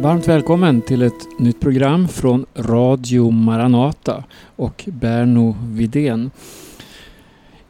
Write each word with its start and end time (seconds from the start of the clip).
Varmt 0.00 0.28
välkommen 0.28 0.82
till 0.82 1.02
ett 1.02 1.38
nytt 1.38 1.60
program 1.60 2.08
från 2.08 2.46
Radio 2.54 3.30
Maranata 3.30 4.24
och 4.56 4.84
Berno 4.86 5.56
Vidén. 5.64 6.30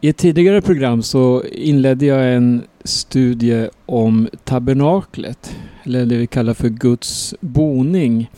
I 0.00 0.08
ett 0.08 0.16
tidigare 0.16 0.62
program 0.62 1.02
så 1.02 1.42
inledde 1.52 2.06
jag 2.06 2.34
en 2.34 2.62
studie 2.84 3.68
om 3.86 4.28
tabernaklet, 4.44 5.56
eller 5.82 6.06
det 6.06 6.16
vi 6.16 6.26
kallar 6.26 6.54
för 6.54 6.68
Guds 6.68 7.34
boning, 7.40 8.30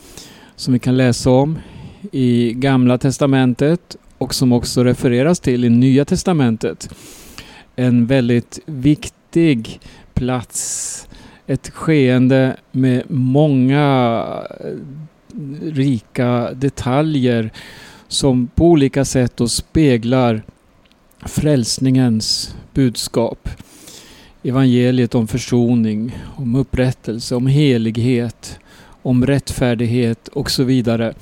som 0.55 0.73
vi 0.73 0.79
kan 0.79 0.97
läsa 0.97 1.29
om 1.29 1.59
i 2.11 2.53
Gamla 2.53 2.97
Testamentet 2.97 3.95
och 4.17 4.33
som 4.33 4.51
också 4.51 4.83
refereras 4.83 5.39
till 5.39 5.65
i 5.65 5.69
Nya 5.69 6.05
Testamentet. 6.05 6.89
En 7.75 8.05
väldigt 8.05 8.59
viktig 8.65 9.79
plats 10.13 11.07
ett 11.47 11.69
skeende 11.69 12.57
med 12.71 13.03
många 13.09 14.25
eh, 14.59 14.67
rika 15.61 16.53
detaljer 16.53 17.51
som 18.07 18.47
på 18.47 18.65
olika 18.65 19.05
sätt 19.05 19.37
då 19.37 19.47
speglar 19.47 20.43
frälsningens 21.25 22.55
budskap. 22.73 23.49
Evangeliet 24.43 25.15
om 25.15 25.27
försoning, 25.27 26.17
om 26.35 26.55
upprättelse, 26.55 27.35
om 27.35 27.47
helighet, 27.47 28.59
om 29.01 29.25
rättfärdighet 29.25 30.27
och 30.27 30.51
så 30.51 30.63
vidare. 30.63 31.13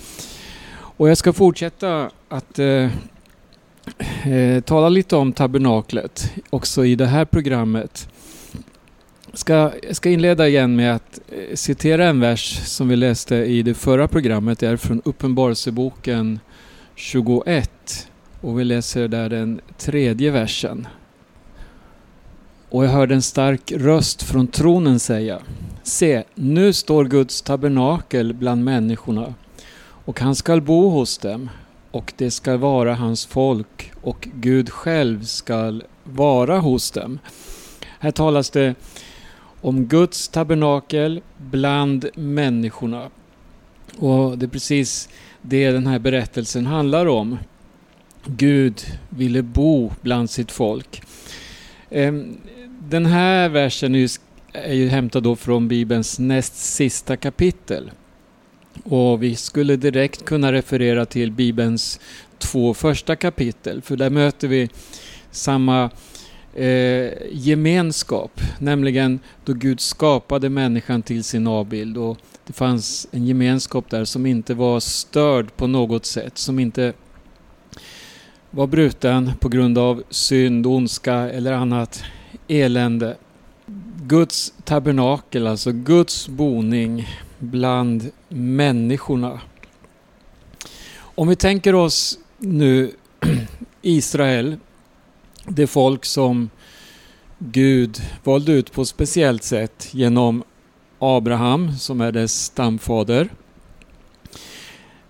Och 0.74 1.10
jag 1.10 1.18
ska 1.18 1.34
fortsätta 1.34 2.10
att 2.30 2.60
eh, 2.60 2.90
eh, 4.34 4.62
tala 4.62 4.90
lite 4.90 5.16
om 5.16 5.34
tabernaklet 5.34 6.34
också 6.50 6.86
i 6.86 6.96
det 6.96 7.06
här 7.06 7.26
programmet 7.26 8.11
ska, 9.34 9.72
jag 9.84 9.96
ska 9.96 10.10
inleda 10.10 10.48
igen 10.48 10.76
med 10.76 10.96
att 10.96 11.20
eh, 11.30 11.56
citera 11.56 12.08
en 12.08 12.20
vers 12.20 12.60
som 12.66 12.88
vi 12.88 12.96
läste 12.96 13.36
i 13.36 13.64
det 13.64 13.74
förra 13.74 14.08
programmet. 14.08 14.60
Det 14.60 14.68
är 14.68 14.78
från 14.78 15.02
Uppenbarelseboken 15.06 16.40
21 16.96 18.08
och 18.42 18.60
vi 18.60 18.64
läser 18.64 19.08
där 19.08 19.30
den 19.30 19.62
tredje 19.78 20.32
versen. 20.32 20.88
Och 22.70 22.86
jag 22.86 22.90
hörde 22.90 23.16
en 23.16 23.22
stark 23.22 23.72
röst 23.72 24.24
från 24.24 24.48
tronen 24.48 25.00
säga 25.00 25.40
Se, 25.84 26.24
nu 26.36 26.74
står 26.74 27.06
Guds 27.06 27.42
tabernakel 27.42 28.34
bland 28.34 28.64
människorna 28.64 29.34
och 30.06 30.20
han 30.20 30.36
skall 30.36 30.62
bo 30.62 30.90
hos 30.90 31.18
dem 31.18 31.50
och 31.92 32.14
det 32.18 32.32
skall 32.32 32.58
vara 32.58 32.96
hans 32.96 33.26
folk 33.26 33.92
och 34.02 34.28
Gud 34.34 34.70
själv 34.70 35.24
skall 35.24 35.84
vara 36.04 36.60
hos 36.60 36.92
dem. 36.92 37.20
Här 38.00 38.12
talas 38.12 38.50
det 38.50 38.76
om 39.62 39.86
Guds 39.86 40.28
tabernakel 40.28 41.22
bland 41.38 42.10
människorna. 42.16 43.10
Och 43.98 44.38
det 44.38 44.46
är 44.46 44.48
precis 44.48 45.10
det 45.42 45.72
den 45.72 45.88
här 45.88 46.00
berättelsen 46.00 46.66
handlar 46.66 47.06
om. 47.06 47.38
Gud 48.26 48.82
ville 49.10 49.42
bo 49.42 49.92
bland 50.02 50.30
sitt 50.30 50.52
folk. 50.52 51.02
Ehm, 51.90 52.38
den 52.80 53.06
här 53.06 53.50
versen 53.50 53.96
är 54.54 54.74
ju 54.74 54.88
hämtad 54.88 55.24
då 55.24 55.36
från 55.36 55.68
Bibelns 55.68 56.20
näst 56.20 56.56
sista 56.56 57.18
kapitel. 57.18 57.92
Och 58.84 59.24
vi 59.24 59.36
skulle 59.36 59.76
direkt 59.76 60.26
kunna 60.26 60.52
referera 60.52 61.06
till 61.06 61.32
Bibelns 61.32 62.00
två 62.38 62.74
första 62.74 63.16
kapitel, 63.16 63.82
för 63.82 63.98
där 63.98 64.10
möter 64.10 64.48
vi 64.48 64.70
samma 65.32 65.90
eh, 66.54 67.12
gemenskap, 67.32 68.42
nämligen 68.60 69.20
då 69.46 69.54
Gud 69.54 69.80
skapade 69.80 70.50
människan 70.50 71.02
till 71.02 71.24
sin 71.24 71.48
avbild 71.48 71.98
och 71.98 72.18
det 72.48 72.54
fanns 72.54 73.08
en 73.12 73.28
gemenskap 73.28 73.90
där 73.90 74.06
som 74.06 74.26
inte 74.26 74.54
var 74.54 74.80
störd 74.80 75.56
på 75.56 75.68
något 75.68 76.06
sätt, 76.06 76.38
som 76.38 76.60
inte 76.60 76.94
var 78.50 78.68
bruten 78.68 79.32
på 79.40 79.50
grund 79.50 79.78
av 79.78 80.04
synd, 80.10 80.68
ondska 80.68 81.14
eller 81.14 81.54
annat 81.54 82.04
elände. 82.48 83.18
Guds 84.04 84.54
tabernakel, 84.64 85.48
alltså 85.48 85.72
Guds 85.72 86.28
boning 86.28 87.08
bland 87.40 88.12
människorna. 88.30 89.42
Om 91.00 91.28
vi 91.28 91.36
tänker 91.36 91.76
oss 91.76 92.20
nu 92.38 92.92
Israel 93.82 94.58
det 95.46 95.68
folk 95.68 96.06
som 96.06 96.50
Gud 97.40 98.02
valde 98.24 98.52
ut 98.52 98.72
på 98.72 98.82
ett 98.82 98.88
speciellt 98.88 99.44
sätt 99.44 99.88
genom 99.92 100.44
Abraham 101.00 101.78
som 101.78 102.02
är 102.02 102.12
dess 102.12 102.44
stamfader. 102.44 103.30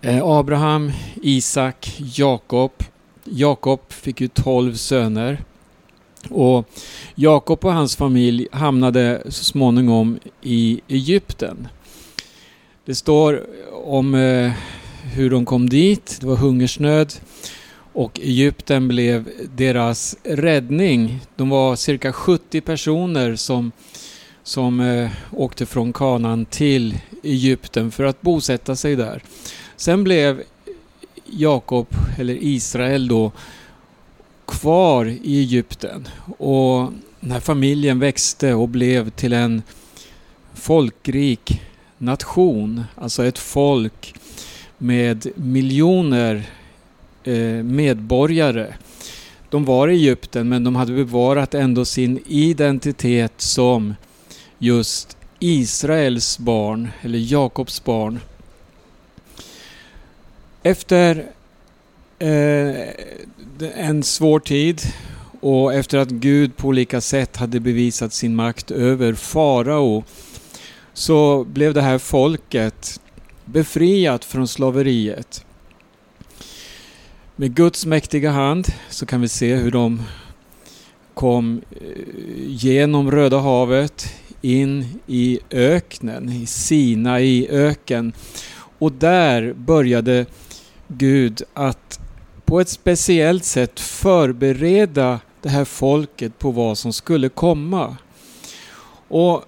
Eh, 0.02 0.24
Abraham, 0.24 0.92
Isak, 1.22 1.96
Jakob. 1.98 2.72
Jakob 3.24 3.80
fick 3.90 4.22
ju 4.22 4.28
tolv 4.28 4.74
söner. 4.74 5.44
Och 6.30 6.70
Jakob 7.16 7.66
och 7.66 7.74
hans 7.74 7.96
familj 7.96 8.48
hamnade 8.52 9.22
så 9.26 9.44
småningom 9.44 10.20
i 10.42 10.82
Egypten. 10.88 11.68
Det 12.86 12.96
står 12.96 13.46
om 13.86 14.16
eh, 14.16 14.52
hur 15.14 15.30
de 15.30 15.46
kom 15.46 15.70
dit. 15.70 16.18
Det 16.22 16.28
var 16.28 16.36
hungersnöd. 16.36 17.14
Och 17.94 18.20
Egypten 18.20 18.88
blev 18.88 19.30
deras 19.56 20.18
räddning. 20.24 21.20
De 21.36 21.50
var 21.50 21.76
cirka 21.76 22.14
70 22.14 22.62
personer 22.62 23.36
som, 23.36 23.72
som 24.44 24.80
eh, 24.80 25.10
åkte 25.32 25.66
från 25.66 25.94
Kanan 25.94 26.46
till 26.46 26.98
Egypten 27.24 27.92
för 27.92 28.04
att 28.04 28.22
bosätta 28.22 28.76
sig 28.76 28.96
där. 28.96 29.24
Sen 29.76 30.04
blev 30.04 30.44
Jakob, 31.26 31.88
eller 32.18 32.38
Israel 32.42 33.08
då, 33.08 33.32
kvar 34.46 35.06
i 35.06 35.40
Egypten. 35.40 36.08
Och 36.38 36.92
den 37.20 37.32
här 37.32 37.40
familjen 37.40 38.00
växte 38.00 38.54
och 38.54 38.70
blev 38.70 39.10
till 39.10 39.34
en 39.34 39.62
folkrik 40.54 41.62
nation. 41.98 42.84
Alltså 42.96 43.26
ett 43.26 43.40
folk 43.40 44.16
med 44.78 45.28
miljoner 45.36 46.50
Eh, 47.24 47.64
medborgare. 47.64 48.74
De 49.50 49.66
var 49.66 49.88
i 49.88 49.94
Egypten 49.94 50.50
men 50.50 50.64
de 50.64 50.76
hade 50.76 50.94
bevarat 50.94 51.54
ändå 51.54 51.86
sin 51.86 52.24
identitet 52.28 53.34
som 53.38 53.96
just 54.58 55.18
Israels 55.40 56.40
barn, 56.40 56.90
eller 57.02 57.20
Jakobs 57.20 57.84
barn. 57.84 58.20
Efter 60.64 61.26
eh, 62.20 62.90
en 63.76 64.04
svår 64.04 64.40
tid 64.40 64.82
och 65.40 65.74
efter 65.74 65.98
att 65.98 66.10
Gud 66.10 66.58
på 66.58 66.68
olika 66.68 67.02
sätt 67.02 67.38
hade 67.38 67.60
bevisat 67.60 68.14
sin 68.14 68.36
makt 68.36 68.72
över 68.72 69.14
farao 69.14 70.04
så 70.94 71.44
blev 71.44 71.74
det 71.74 71.82
här 71.82 71.98
folket 71.98 73.00
befriat 73.46 74.26
från 74.26 74.48
slaveriet. 74.48 75.46
Med 77.36 77.56
Guds 77.56 77.86
mäktiga 77.86 78.32
hand 78.32 78.68
så 78.90 79.06
kan 79.06 79.22
vi 79.22 79.28
se 79.28 79.56
hur 79.56 79.72
de 79.72 80.02
kom 81.14 81.62
eh, 81.72 81.78
genom 82.48 83.12
Röda 83.12 83.40
havet 83.40 84.14
in 84.42 85.00
i 85.08 85.40
öknen, 85.52 86.30
i 86.30 86.46
Sina 86.46 87.22
i 87.22 87.48
öken. 87.50 88.14
Och 88.80 88.92
där 88.92 89.54
började 89.54 90.26
Gud 90.88 91.42
att 91.54 92.00
på 92.46 92.60
ett 92.60 92.70
speciellt 92.70 93.46
sätt 93.46 93.80
förbereda 93.80 95.20
det 95.42 95.50
här 95.50 95.66
folket 95.66 96.40
på 96.40 96.52
vad 96.52 96.78
som 96.78 96.94
skulle 96.94 97.30
komma. 97.30 97.98
Och 99.08 99.46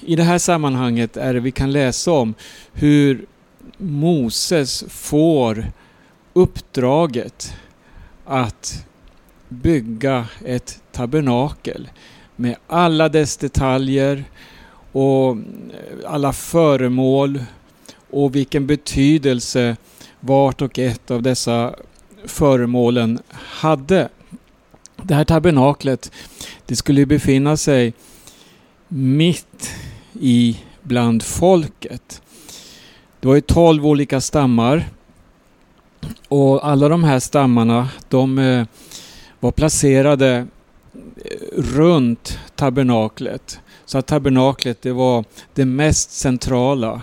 i 0.00 0.16
det 0.16 0.22
här 0.22 0.38
sammanhanget 0.38 1.16
är 1.16 1.34
det 1.34 1.40
vi 1.40 1.50
kan 1.50 1.72
läsa 1.72 2.12
om 2.12 2.34
hur 2.72 3.26
Moses 3.78 4.84
får 4.88 5.72
uppdraget 6.36 7.54
att 8.24 8.86
bygga 9.48 10.26
ett 10.44 10.80
tabernakel 10.92 11.88
med 12.36 12.56
alla 12.66 13.08
dess 13.08 13.36
detaljer 13.36 14.24
och 14.92 15.36
alla 16.06 16.32
föremål 16.32 17.44
och 18.10 18.34
vilken 18.34 18.66
betydelse 18.66 19.76
vart 20.20 20.62
och 20.62 20.78
ett 20.78 21.10
av 21.10 21.22
dessa 21.22 21.74
föremålen 22.24 23.18
hade. 23.32 24.08
Det 25.02 25.14
här 25.14 25.24
tabernaklet 25.24 26.12
det 26.66 26.76
skulle 26.76 27.06
befinna 27.06 27.56
sig 27.56 27.92
mitt 28.88 29.70
i 30.12 30.58
bland 30.82 31.22
folket. 31.22 32.22
Det 33.20 33.28
var 33.28 33.34
ju 33.34 33.40
tolv 33.40 33.86
olika 33.86 34.20
stammar 34.20 34.84
och 36.28 36.68
alla 36.68 36.88
de 36.88 37.04
här 37.04 37.18
stammarna 37.18 37.88
de 38.08 38.38
eh, 38.38 38.66
var 39.40 39.52
placerade 39.52 40.46
eh, 41.24 41.62
runt 41.62 42.38
tabernaklet. 42.54 43.60
Så 43.84 43.98
att 43.98 44.06
tabernaklet 44.06 44.82
det 44.82 44.92
var 44.92 45.24
det 45.54 45.64
mest 45.64 46.10
centrala. 46.12 47.02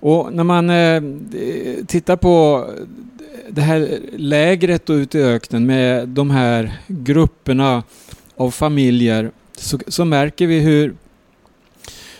Och 0.00 0.32
när 0.32 0.44
man 0.44 0.70
eh, 0.70 1.02
tittar 1.86 2.16
på 2.16 2.66
det 3.48 3.60
här 3.60 4.00
lägret 4.16 4.90
ute 4.90 5.18
i 5.18 5.22
öknen 5.22 5.66
med 5.66 6.08
de 6.08 6.30
här 6.30 6.78
grupperna 6.86 7.82
av 8.36 8.50
familjer 8.50 9.30
så, 9.56 9.78
så 9.88 10.04
märker 10.04 10.46
vi 10.46 10.60
hur, 10.60 10.94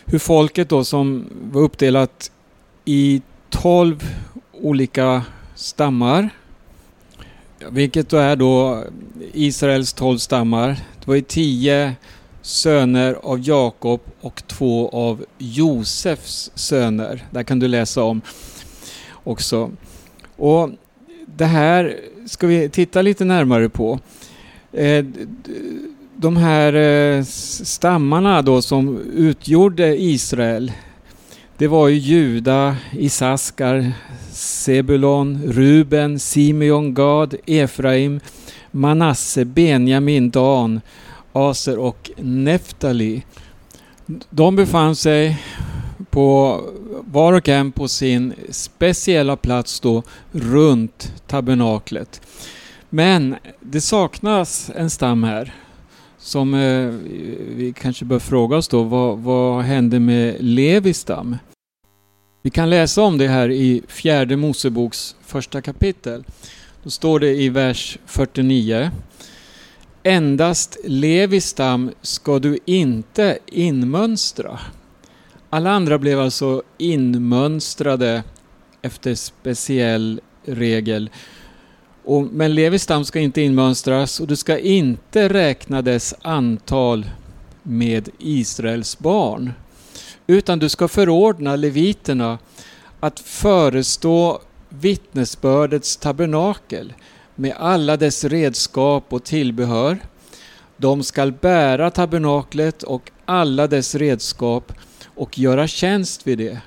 hur 0.04 0.18
folket 0.18 0.68
då 0.68 0.84
som 0.84 1.24
var 1.52 1.62
uppdelat 1.62 2.30
i 2.84 3.22
tolv 3.50 4.04
olika 4.62 5.22
stammar 5.54 6.30
vilket 7.70 8.08
då 8.08 8.16
är 8.16 8.36
då 8.36 8.84
Israels 9.32 9.92
tolv 9.92 10.18
stammar. 10.18 10.68
Det 10.68 11.06
var 11.06 11.14
ju 11.14 11.20
tio 11.20 11.94
söner 12.42 13.14
av 13.22 13.48
Jakob 13.48 14.00
och 14.20 14.42
två 14.46 14.88
av 14.88 15.24
Josefs 15.38 16.50
söner. 16.54 17.24
Där 17.30 17.42
kan 17.42 17.58
du 17.58 17.68
läsa 17.68 18.02
om 18.02 18.20
också. 19.24 19.70
Och 20.36 20.70
det 21.26 21.44
här 21.44 21.96
ska 22.26 22.46
vi 22.46 22.68
titta 22.68 23.02
lite 23.02 23.24
närmare 23.24 23.68
på. 23.68 24.00
Eh, 24.72 25.04
de 26.16 26.36
här 26.36 26.72
eh, 26.74 27.24
stammarna 27.24 28.42
då 28.42 28.62
som 28.62 28.98
utgjorde 28.98 30.02
Israel 30.02 30.72
det 31.58 31.66
var 31.66 31.88
ju 31.88 31.94
Juda, 31.94 32.76
Isaskar, 32.92 33.92
Sebulon, 34.32 35.42
Ruben, 35.46 36.18
Simeon, 36.18 36.94
Gad, 36.94 37.34
Efraim, 37.46 38.20
Manasse, 38.70 39.44
Benjamin, 39.44 40.30
Dan, 40.30 40.80
Aser 41.32 41.78
och 41.78 42.10
Neftali. 42.16 43.22
De 44.30 44.56
befann 44.56 44.96
sig 44.96 45.42
på 46.10 46.60
var 47.00 47.32
och 47.32 47.48
en 47.48 47.72
på 47.72 47.88
sin 47.88 48.34
speciella 48.50 49.36
plats 49.36 49.80
då 49.80 50.02
runt 50.32 51.12
tabernaklet. 51.26 52.20
Men 52.90 53.36
det 53.60 53.80
saknas 53.80 54.70
en 54.76 54.90
stam 54.90 55.24
här 55.24 55.54
som 56.26 56.54
eh, 56.54 56.88
vi 57.56 57.74
kanske 57.76 58.04
bör 58.04 58.18
fråga 58.18 58.56
oss 58.56 58.68
då, 58.68 58.82
vad, 58.82 59.18
vad 59.18 59.64
hände 59.64 60.00
med 60.00 60.36
Levistam? 60.40 61.36
Vi 62.42 62.50
kan 62.50 62.70
läsa 62.70 63.02
om 63.02 63.18
det 63.18 63.28
här 63.28 63.50
i 63.50 63.82
fjärde 63.88 64.36
Moseboks 64.36 65.16
första 65.26 65.62
kapitel. 65.62 66.24
Då 66.82 66.90
står 66.90 67.20
det 67.20 67.34
i 67.34 67.48
vers 67.48 67.98
49. 68.06 68.90
Endast 70.02 70.78
Levistam 70.84 71.90
ska 72.02 72.38
du 72.38 72.58
inte 72.64 73.38
inmönstra. 73.46 74.58
Alla 75.50 75.70
andra 75.70 75.98
blev 75.98 76.20
alltså 76.20 76.62
inmönstrade 76.78 78.22
efter 78.82 79.14
speciell 79.14 80.20
regel. 80.44 81.10
Och, 82.06 82.22
men 82.22 82.54
Levis 82.54 82.82
stam 82.82 83.04
ska 83.04 83.20
inte 83.20 83.40
inmönstras 83.40 84.20
och 84.20 84.26
du 84.26 84.36
ska 84.36 84.58
inte 84.58 85.28
räkna 85.28 85.82
dess 85.82 86.14
antal 86.22 87.06
med 87.62 88.08
Israels 88.18 88.98
barn. 88.98 89.52
Utan 90.26 90.58
du 90.58 90.68
ska 90.68 90.88
förordna 90.88 91.56
leviterna 91.56 92.38
att 93.00 93.20
förestå 93.20 94.40
vittnesbördets 94.68 95.96
tabernakel 95.96 96.92
med 97.34 97.54
alla 97.58 97.96
dess 97.96 98.24
redskap 98.24 99.12
och 99.12 99.24
tillbehör. 99.24 99.98
De 100.76 101.02
skall 101.02 101.32
bära 101.32 101.90
tabernaklet 101.90 102.82
och 102.82 103.10
alla 103.24 103.66
dess 103.66 103.94
redskap 103.94 104.72
och 105.14 105.38
göra 105.38 105.66
tjänst 105.66 106.26
vid 106.26 106.38
det. 106.38 106.58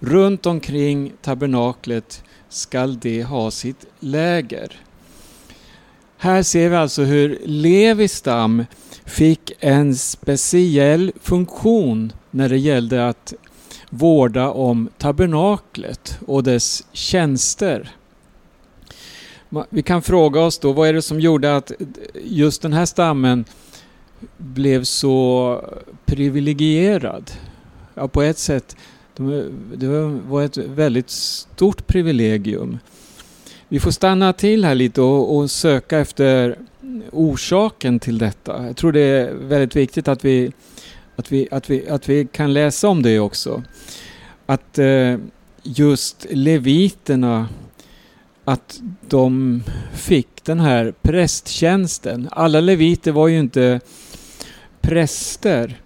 Runt 0.00 0.46
omkring 0.46 1.12
tabernaklet 1.22 2.22
skall 2.52 2.98
de 2.98 3.22
ha 3.22 3.50
sitt 3.50 3.86
läger. 4.00 4.80
Här 6.16 6.42
ser 6.42 6.68
vi 6.68 6.76
alltså 6.76 7.02
hur 7.02 7.40
Levistam 7.44 8.64
fick 9.04 9.52
en 9.60 9.96
speciell 9.96 11.12
funktion 11.22 12.12
när 12.30 12.48
det 12.48 12.58
gällde 12.58 13.08
att 13.08 13.34
vårda 13.90 14.50
om 14.50 14.88
tabernaklet 14.98 16.18
och 16.26 16.42
dess 16.42 16.86
tjänster. 16.92 17.90
Vi 19.68 19.82
kan 19.82 20.02
fråga 20.02 20.40
oss 20.40 20.58
då, 20.58 20.72
vad 20.72 20.88
är 20.88 20.92
det 20.92 21.02
som 21.02 21.20
gjorde 21.20 21.56
att 21.56 21.72
just 22.24 22.62
den 22.62 22.72
här 22.72 22.86
stammen 22.86 23.44
blev 24.36 24.84
så 24.84 25.64
privilegierad? 26.04 27.30
Ja, 27.94 28.08
på 28.08 28.22
ett 28.22 28.38
sätt, 28.38 28.76
det 29.74 29.86
var 30.28 30.42
ett 30.42 30.56
väldigt 30.56 31.10
stort 31.10 31.86
privilegium. 31.86 32.78
Vi 33.68 33.80
får 33.80 33.90
stanna 33.90 34.32
till 34.32 34.64
här 34.64 34.74
lite 34.74 35.00
och, 35.00 35.36
och, 35.36 35.50
söka 35.50 35.98
efter 35.98 36.58
orsaken 37.12 38.00
till 38.00 38.18
detta. 38.18 38.66
Jag 38.66 38.76
tror 38.76 38.92
det 38.92 39.00
är 39.00 39.34
väldigt 39.34 39.76
viktigt 39.76 40.08
att 40.08 40.24
vi, 40.24 40.52
att 41.16 41.32
vi, 41.32 41.48
att 41.50 41.70
vi, 41.70 41.88
att 41.88 42.08
vi 42.08 42.28
kan 42.32 42.52
läsa 42.52 42.88
om 42.88 43.02
det 43.02 43.18
också. 43.18 43.62
Att 44.46 44.78
eh, 44.78 45.16
just 45.62 46.26
leviterna, 46.30 47.48
att 48.44 48.80
de 49.08 49.62
fick 49.94 50.44
den 50.44 50.60
här 50.60 50.94
prästtjänsten. 51.02 52.28
Alla 52.32 52.60
leviter 52.60 53.12
var 53.12 53.28
ju 53.28 53.38
inte 53.38 53.80
präster. 54.80 55.81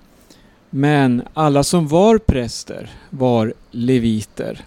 Men 0.70 1.22
alla 1.34 1.64
som 1.64 1.88
var 1.88 2.18
präster 2.18 2.90
var 3.10 3.54
leviter. 3.70 4.64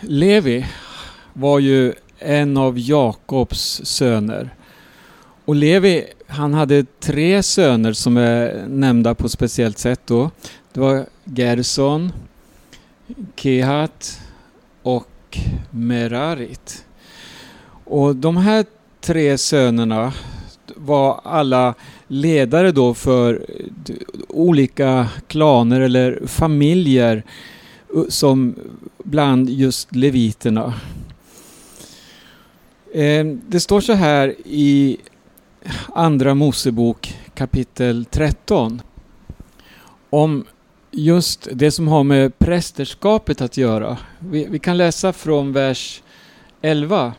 Levi 0.00 0.66
var 1.32 1.58
ju 1.58 1.92
en 2.18 2.56
av 2.56 2.78
Jakobs 2.78 3.80
söner. 3.84 4.54
Och 5.44 5.54
Levi, 5.54 6.06
han 6.26 6.54
hade 6.54 6.84
tre 7.00 7.42
söner 7.42 7.92
som 7.92 8.16
är 8.16 8.66
nämnda 8.68 9.14
på 9.14 9.26
ett 9.26 9.32
speciellt 9.32 9.78
sätt 9.78 10.00
då. 10.06 10.30
Det 10.72 10.80
var 10.80 11.06
Gerson, 11.24 12.12
Kehat 13.36 14.20
och 14.82 15.38
Merarit. 15.70 16.84
Och 17.84 18.16
de 18.16 18.36
här 18.36 18.64
tre 19.00 19.38
sönerna 19.38 20.12
var 20.76 21.20
alla 21.24 21.74
ledare 22.12 22.72
då 22.72 22.94
för 22.94 23.46
eh, 23.48 23.94
olika 24.28 25.08
klaner 25.26 25.80
eller 25.80 26.26
familjer 26.26 27.22
eh, 27.94 28.02
som 28.08 28.54
bland 29.04 29.50
just 29.50 29.94
leviterna. 29.94 30.74
Ehm, 32.94 33.40
det 33.48 33.60
står 33.60 33.80
så 33.80 33.92
här 33.92 34.34
i 34.44 34.96
Andra 35.94 36.34
Mosebok 36.34 37.18
kapitel 37.34 38.04
13 38.10 38.82
om 40.10 40.44
just 40.90 41.48
det 41.52 41.70
som 41.70 41.88
har 41.88 42.04
med 42.04 42.38
prästerskapet 42.38 43.40
att 43.40 43.56
göra. 43.56 43.98
Vi, 44.18 44.46
vi 44.50 44.58
kan 44.58 44.76
läsa 44.76 45.12
från 45.12 45.52
vers 45.52 46.02
11. 46.62 47.14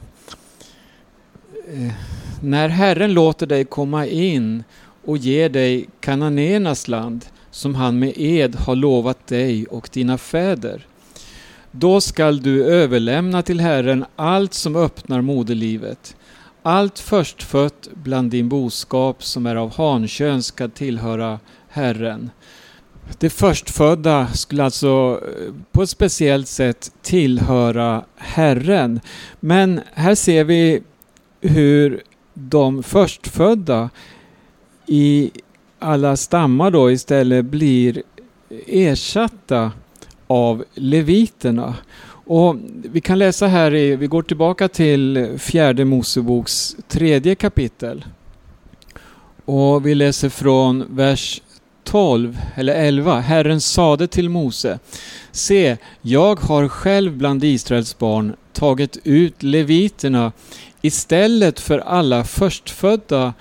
Eh, 1.67 1.93
när 2.41 2.69
Herren 2.69 3.13
låter 3.13 3.47
dig 3.47 3.65
komma 3.65 4.05
in 4.05 4.63
och 5.05 5.17
ger 5.17 5.49
dig 5.49 5.89
kananéernas 5.99 6.87
land 6.87 7.25
som 7.51 7.75
han 7.75 7.99
med 7.99 8.13
ed 8.15 8.55
har 8.55 8.75
lovat 8.75 9.27
dig 9.27 9.65
och 9.65 9.89
dina 9.93 10.17
fäder. 10.17 10.87
Då 11.71 12.01
skall 12.01 12.41
du 12.41 12.65
överlämna 12.65 13.41
till 13.41 13.59
Herren 13.59 14.05
allt 14.15 14.53
som 14.53 14.75
öppnar 14.75 15.21
moderlivet. 15.21 16.15
Allt 16.61 16.99
förstfött 16.99 17.89
bland 17.93 18.31
din 18.31 18.49
boskap 18.49 19.23
som 19.23 19.45
är 19.45 19.55
av 19.55 19.73
hankön 19.73 20.43
ska 20.43 20.67
tillhöra 20.67 21.39
Herren. 21.69 22.29
Det 23.19 23.29
förstfödda 23.29 24.27
skulle 24.27 24.63
alltså 24.63 25.21
eh, 25.23 25.53
på 25.71 25.83
ett 25.83 25.89
speciellt 25.89 26.47
sätt 26.47 26.91
tillhöra 27.01 28.03
Herren. 28.17 28.99
Men 29.39 29.81
här 29.93 30.15
ser 30.15 30.43
vi 30.43 30.83
hur 31.41 32.03
de 32.33 32.83
förstfödda 32.83 33.89
i 34.93 35.31
alla 35.79 36.17
stammar 36.17 36.71
då 36.71 36.91
istället 36.91 37.45
blir 37.45 38.03
ersatta 38.67 39.71
av 40.27 40.63
leviterna. 40.73 41.75
Och 42.25 42.55
vi 42.83 43.01
kan 43.01 43.19
läsa 43.19 43.47
här, 43.47 43.75
i, 43.75 43.95
vi 43.95 44.07
går 44.07 44.21
tillbaka 44.21 44.67
till 44.67 45.29
fjärde 45.37 45.85
Moseboks 45.85 46.75
tredje 46.87 47.35
kapitel. 47.35 48.05
Och 49.45 49.85
vi 49.85 49.95
läser 49.95 50.29
från 50.29 50.85
vers 50.89 51.41
12 51.83 52.39
eller 52.55 52.75
11. 52.75 53.19
Herren 53.19 53.61
sade 53.61 54.07
till 54.07 54.29
Mose 54.29 54.79
Se, 55.31 55.77
jag 56.01 56.39
har 56.39 56.67
själv 56.67 57.17
bland 57.17 57.43
Israels 57.43 57.97
barn 57.97 58.35
tagit 58.53 58.97
ut 59.03 59.43
leviterna 59.43 60.31
istället 60.81 61.59
för 61.59 61.79
alla 61.79 62.23
förstfödda 62.23 63.33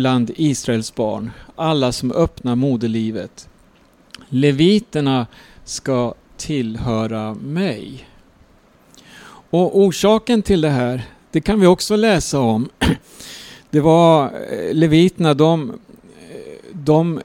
bland 0.00 0.30
Israels 0.36 0.94
barn, 0.94 1.30
alla 1.56 1.92
som 1.92 2.12
öppnar 2.12 2.54
moderlivet. 2.54 3.48
Leviterna 4.28 5.26
ska 5.64 6.14
tillhöra 6.36 7.34
mig. 7.34 8.08
Och 9.50 9.78
orsaken 9.78 10.42
till 10.42 10.60
det 10.60 10.68
här, 10.68 11.02
det 11.30 11.40
kan 11.40 11.60
vi 11.60 11.66
också 11.66 11.96
läsa 11.96 12.40
om. 12.40 12.68
Det 13.70 13.80
var 13.80 14.24
eh, 14.24 14.74
leviterna, 14.74 15.34
de, 15.34 15.70
eh, 15.70 15.76
de 16.72 17.20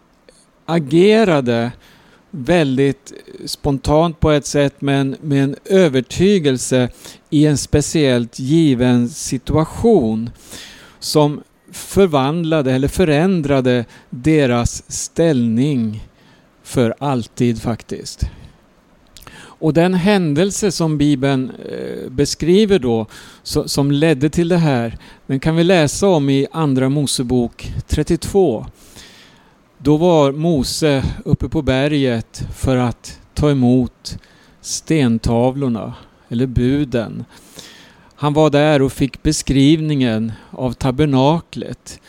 agerade 0.65 1.71
väldigt 2.29 3.13
spontant 3.45 4.19
på 4.19 4.31
ett 4.31 4.45
sätt 4.45 4.75
men 4.79 5.15
med 5.21 5.43
en 5.43 5.55
övertygelse 5.65 6.89
i 7.29 7.45
en 7.45 7.57
speciellt 7.57 8.39
given 8.39 9.09
situation 9.09 10.29
som 10.99 11.41
förvandlade 11.71 12.71
eller 12.71 12.87
förändrade 12.87 13.85
deras 14.09 14.91
ställning 14.91 16.07
för 16.63 16.95
alltid 16.99 17.61
faktiskt. 17.61 18.29
Och 19.37 19.73
den 19.73 19.93
händelse 19.93 20.71
som 20.71 20.97
Bibeln 20.97 21.51
eh, 21.69 22.09
beskriver 22.09 22.79
då, 22.79 23.05
som 23.43 23.91
ledde 23.91 24.29
till 24.29 24.47
det 24.47 24.57
här, 24.57 24.97
den 25.27 25.39
kan 25.39 25.55
vi 25.55 25.63
läsa 25.63 26.07
om 26.07 26.29
i 26.29 26.47
Andra 26.51 26.89
Mosebok 26.89 27.73
32. 27.87 28.65
Då 29.77 29.97
var 29.97 30.31
Mose 30.31 31.03
uppe 31.25 31.49
på 31.49 31.61
berget 31.61 32.47
för 32.55 32.77
att 32.77 33.19
ta 33.33 33.51
emot 33.51 34.17
stentavlorna, 34.61 35.93
eller 36.29 36.45
buden. 36.45 37.25
Han 38.15 38.33
var 38.33 38.49
där 38.49 38.81
och 38.81 38.93
fick 38.93 39.23
beskrivningen 39.23 40.31
av 40.51 40.73
tabernaklet. 40.73 41.99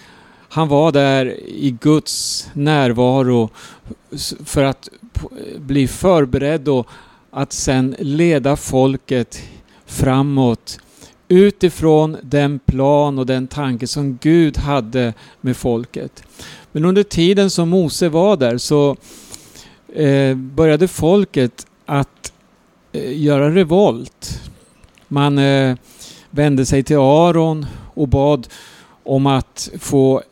Han 0.49 0.69
var 0.69 0.93
där 0.93 1.41
i 1.47 1.77
Guds 1.81 2.49
närvaro 2.53 3.51
för 4.45 4.65
att 4.65 4.89
bli 5.59 5.89
förberedd 5.89 6.69
och 6.69 6.87
att 7.31 7.53
sen 7.53 7.97
leda 7.99 8.57
folket 8.57 9.43
framåt 9.87 10.79
utifrån 11.29 12.17
den 12.23 12.59
plan 12.59 13.19
och 13.19 13.27
den 13.27 13.47
tanke 13.47 13.87
som 13.87 14.19
Gud 14.23 14.57
hade 14.57 15.15
med 15.41 15.57
folket. 15.57 16.23
Men 16.73 16.85
under 16.85 17.03
tiden 17.03 17.51
som 17.51 17.69
Mose 17.69 18.09
var 18.09 18.37
där 18.37 18.59
så 18.59 18.97
eh, 19.95 20.37
började 20.37 20.89
folket 20.89 21.67
att 21.87 22.33
eh, 22.93 23.23
göra 23.23 23.55
revolt. 23.55 24.41
Man 25.09 25.39
eh, 25.39 25.77
vände 26.31 26.67
sig 26.67 26.83
till 26.83 26.97
Aron 26.97 27.67
och 27.95 28.09
bad 28.09 28.49
om 29.05 29.27
att 29.27 29.71
få 29.79 30.23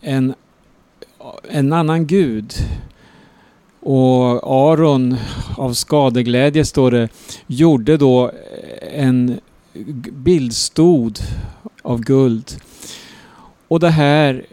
en, 0.00 0.34
en 1.50 1.72
annan 1.72 2.06
gud. 2.06 2.54
Och 3.80 4.52
Aron 4.70 5.16
av 5.56 5.72
skadeglädje 5.72 6.64
står 6.64 6.90
det, 6.90 7.08
gjorde 7.46 7.96
då 7.96 8.30
en 8.92 9.40
bildstod 10.12 11.18
av 11.82 12.00
guld. 12.00 12.52
Och 13.68 13.80
det 13.80 13.90
här 13.90 14.44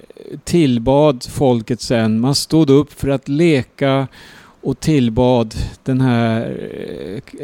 tillbad 0.44 1.26
folket 1.30 1.82
sen. 1.82 2.20
Man 2.20 2.36
stod 2.36 2.70
upp 2.70 2.94
för 2.94 3.10
att 3.10 3.28
leka 3.28 4.08
och 4.62 4.80
tillbad 4.80 5.56
den 5.84 6.02
här, 6.02 6.42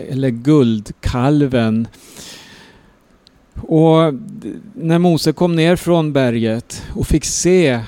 eller 0.10 0.30
guldkalven. 0.30 1.88
Och 3.62 4.14
när 4.74 5.00
Mose 5.00 5.34
kom 5.34 5.56
ner 5.56 5.76
från 5.76 6.14
berget 6.14 6.84
och 6.96 7.08
fick 7.08 7.26
se 7.26 7.80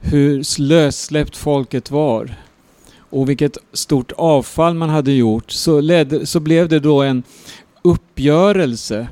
hur 0.00 0.60
lössläppt 0.60 1.36
folket 1.36 1.90
var 1.90 2.36
och 2.98 3.28
vilket 3.28 3.58
stort 3.72 4.12
avfall 4.12 4.74
man 4.74 4.88
hade 4.88 5.12
gjort 5.12 5.50
så, 5.50 5.80
ledde, 5.80 6.26
så 6.26 6.40
blev 6.40 6.68
det 6.68 6.80
då 6.80 7.02
en 7.02 7.22
uppgörelse. 7.82 9.08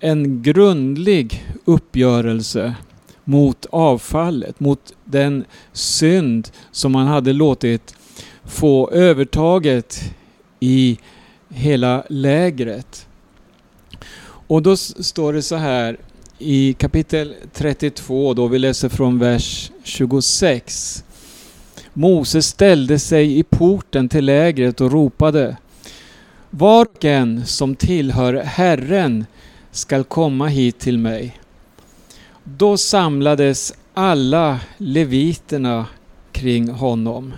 En 0.00 0.42
grundlig 0.42 1.46
uppgörelse 1.64 2.74
mot 3.24 3.66
avfallet, 3.70 4.60
mot 4.60 4.92
den 5.04 5.44
synd 5.72 6.50
som 6.70 6.92
man 6.92 7.06
hade 7.06 7.32
låtit 7.32 7.94
få 8.44 8.90
övertaget 8.90 10.14
i 10.60 10.98
hela 11.48 12.04
lägret. 12.08 13.07
Och 14.48 14.62
då 14.62 14.76
står 14.76 15.32
det 15.32 15.42
så 15.42 15.56
här 15.56 15.96
i 16.38 16.72
kapitel 16.72 17.34
32, 17.52 18.34
då 18.34 18.46
vi 18.46 18.58
läser 18.58 18.88
från 18.88 19.18
vers 19.18 19.70
26. 19.82 21.04
Mose 21.92 22.42
ställde 22.42 22.98
sig 22.98 23.38
i 23.38 23.42
porten 23.42 24.08
till 24.08 24.24
lägret 24.24 24.80
och 24.80 24.92
ropade 24.92 25.56
Var 26.50 26.86
och 26.86 27.04
en 27.04 27.46
som 27.46 27.74
tillhör 27.74 28.34
Herren 28.34 29.26
skall 29.70 30.04
komma 30.04 30.46
hit 30.46 30.78
till 30.78 30.98
mig. 30.98 31.40
Då 32.44 32.76
samlades 32.76 33.74
alla 33.94 34.60
leviterna 34.76 35.86
kring 36.32 36.70
honom. 36.70 37.34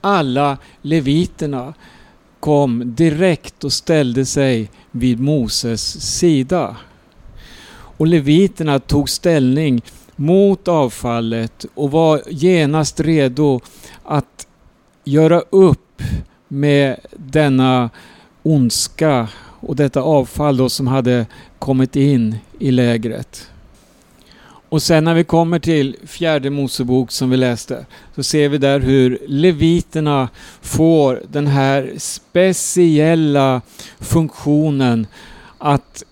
Alla 0.00 0.58
leviterna 0.82 1.74
kom 2.40 2.94
direkt 2.94 3.64
och 3.64 3.72
ställde 3.72 4.26
sig 4.26 4.70
vid 4.90 5.20
Moses 5.20 6.16
sida. 6.18 6.76
Och 7.70 8.06
leviterna 8.06 8.78
tog 8.78 9.08
ställning 9.08 9.82
mot 10.16 10.68
avfallet 10.68 11.66
och 11.74 11.90
var 11.90 12.22
genast 12.28 13.00
redo 13.00 13.60
att 14.04 14.46
göra 15.04 15.40
upp 15.40 16.02
med 16.48 17.00
denna 17.16 17.90
ondska 18.42 19.28
och 19.60 19.76
detta 19.76 20.00
avfall 20.00 20.56
då 20.56 20.68
som 20.68 20.86
hade 20.86 21.26
kommit 21.58 21.96
in 21.96 22.36
i 22.58 22.70
lägret. 22.70 23.50
Och 24.68 24.82
sen 24.82 25.04
när 25.04 25.14
vi 25.14 25.24
kommer 25.24 25.58
till 25.58 25.96
fjärde 26.06 26.50
Mosebok 26.50 27.10
som 27.10 27.30
vi 27.30 27.36
läste 27.36 27.86
så 28.14 28.22
ser 28.22 28.48
vi 28.48 28.58
där 28.58 28.80
hur 28.80 29.18
leviterna 29.26 30.28
får 30.60 31.22
den 31.30 31.46
här 31.46 31.94
speciella 31.98 33.60
funktionen 34.00 35.06
att 35.58 36.04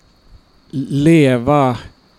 leva 0.71 1.77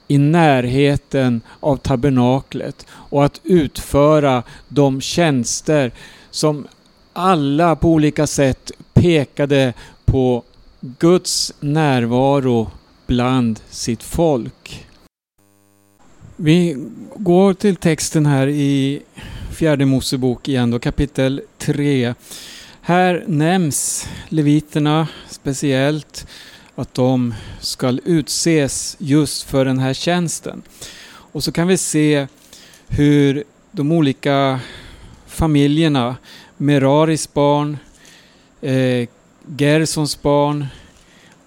i 0.09 0.18
närheten 0.18 1.40
av 1.61 1.76
tabernaklet 1.76 2.87
och 2.90 3.25
att 3.25 3.40
utföra 3.45 4.42
de 4.68 5.00
tjänster 5.00 5.92
som 6.30 6.66
alla 7.12 7.76
på 7.76 7.88
olika 7.88 8.26
sätt 8.26 8.71
pekade 8.95 9.73
på 10.04 10.42
Guds 10.80 11.54
närvaro 11.61 12.71
bland 13.07 13.61
sitt 13.71 14.02
folk. 14.02 14.88
Vi 16.40 16.76
går 17.16 17.54
till 17.54 17.76
texten 17.76 18.26
här 18.26 18.47
i 18.49 19.02
fjärde 19.57 19.87
Mosebok 19.87 20.49
igen 20.49 20.71
då, 20.71 20.78
kapitel 20.78 21.42
3. 21.59 22.14
Här 22.80 23.25
nämns 23.26 24.09
leviterna 24.28 25.09
speciellt 25.28 26.26
att 26.75 26.95
de 26.95 27.35
ska 27.61 27.99
utses 28.04 28.97
just 28.99 29.42
för 29.42 29.64
den 29.64 29.78
här 29.78 29.95
tjänsten. 29.95 30.62
Och 31.09 31.45
så 31.45 31.52
kan 31.52 31.66
vi 31.66 31.76
se 31.76 32.26
hur 32.88 33.45
de 33.71 33.92
olika 33.92 34.61
familjerna, 35.26 36.16
Meraris 36.57 37.33
barn, 37.33 37.78
eh, 38.61 39.09
Gersons 39.57 40.23
barn 40.23 40.66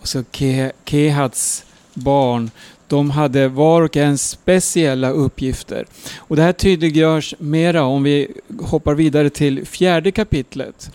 och 0.01 0.07
så 0.07 0.23
Ke 0.31 0.71
Kehats 0.85 1.65
barn, 1.93 2.51
de 2.91 3.09
hade 3.09 3.47
var 3.47 3.81
och 3.81 3.97
en 3.97 4.17
speciella 4.17 5.09
uppgifter. 5.09 5.85
Och 6.17 6.35
det 6.35 6.41
här 6.41 6.53
tydliggörs 6.53 7.35
mera 7.39 7.83
om 7.83 8.03
vi 8.03 8.27
hoppar 8.59 8.93
vidare 8.93 9.29
till 9.29 9.65
fjärde 9.65 10.11
kapitlet. 10.11 10.91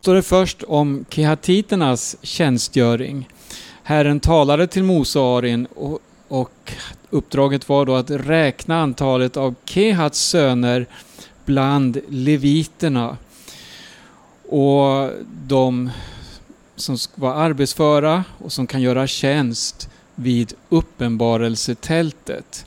står 0.00 0.14
det 0.14 0.22
först 0.22 0.62
om 0.62 1.04
kehatiternas 1.10 2.16
tjänstgöring. 2.22 3.28
Herren 3.82 4.20
talade 4.20 4.66
till 4.66 4.84
Mose 4.84 5.18
och 5.18 5.38
Arin 5.38 5.66
och, 5.66 5.98
och 6.28 6.72
uppdraget 7.10 7.68
var 7.68 7.86
då 7.86 7.94
att 7.94 8.10
räkna 8.10 8.82
antalet 8.82 9.36
av 9.36 9.54
Kehats 9.64 10.20
söner 10.20 10.86
bland 11.44 12.00
leviterna. 12.08 13.16
Och 14.48 15.10
de 15.46 15.90
som 16.76 16.96
var 17.14 17.34
arbetsföra 17.34 18.24
och 18.38 18.52
som 18.52 18.66
kan 18.66 18.82
göra 18.82 19.06
tjänst 19.06 19.90
vid 20.16 20.54
uppenbarelsetältet. 20.68 22.66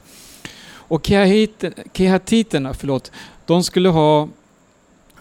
Och 0.72 1.06
kehatiterna, 1.94 2.74
förlåt, 2.74 3.12
de 3.46 3.63
skulle 3.63 3.89
ha 3.89 4.27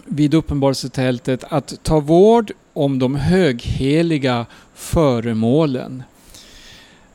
vid 0.05 0.33
uppenbarelsetältet 0.33 1.43
att 1.49 1.83
ta 1.83 1.99
vård 1.99 2.51
om 2.73 2.99
de 2.99 3.15
högheliga 3.15 4.45
föremålen. 4.73 6.03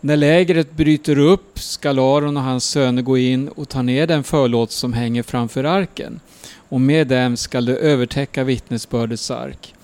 När 0.01 0.17
lägret 0.17 0.73
bryter 0.73 1.19
upp 1.19 1.59
skall 1.59 1.99
Aron 1.99 2.37
och 2.37 2.43
hans 2.43 2.65
söner 2.65 3.03
gå 3.03 3.19
in 3.19 3.49
och 3.49 3.69
ta 3.69 3.83
ner 3.83 4.07
den 4.07 4.25
förlåt 4.25 4.71
som 4.71 4.93
hänger 4.93 5.23
framför 5.23 5.65
arken 5.65 6.21
och 6.69 6.81
med 6.81 7.07
dem 7.07 7.37
skall 7.37 7.65
de 7.65 7.73
övertäcka 7.73 8.45
vittnesbördets 8.45 9.31
ark. 9.31 9.75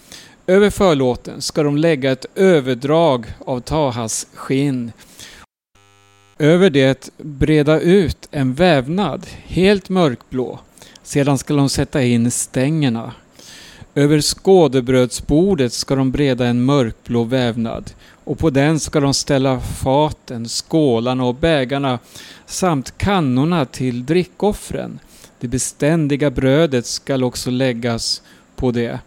Över 0.47 0.71
förlåten 0.71 1.43
ska 1.43 1.63
de 1.63 1.77
lägga 1.77 2.13
ett 2.13 2.27
överdrag 2.35 3.27
av 3.39 3.61
Tahas 3.61 4.27
skinn. 4.35 4.93
Över 6.41 6.71
det 6.71 7.11
breda 7.19 7.81
ut 7.81 8.29
en 8.31 8.55
vävnad, 8.55 9.27
helt 9.45 9.89
mörkblå. 9.89 10.59
Sedan 11.03 11.39
ska 11.39 11.55
de 11.55 11.69
sätta 11.69 12.03
in 12.03 12.31
stängerna. 12.31 13.13
Över 13.95 14.21
skådebrödsbordet 14.21 15.73
ska 15.73 15.95
de 15.95 16.11
breda 16.11 16.47
en 16.47 16.65
mörkblå 16.65 17.25
vävnad 17.25 17.91
och 18.25 18.39
på 18.39 18.51
den 18.51 18.81
ska 18.81 19.01
de 19.01 19.15
ställa 19.15 19.61
faten, 19.61 20.49
skålarna 20.49 21.25
och 21.25 21.35
bägarna 21.35 21.99
samt 22.47 22.99
kannorna 22.99 23.65
till 23.65 24.07
drickoffren. 24.07 24.99
Det 25.41 25.49
beständiga 25.49 26.31
brödet 26.31 26.87
skall 26.87 27.25
också 27.25 27.51
läggas 27.51 28.23
på 28.57 28.71
det. 28.71 28.99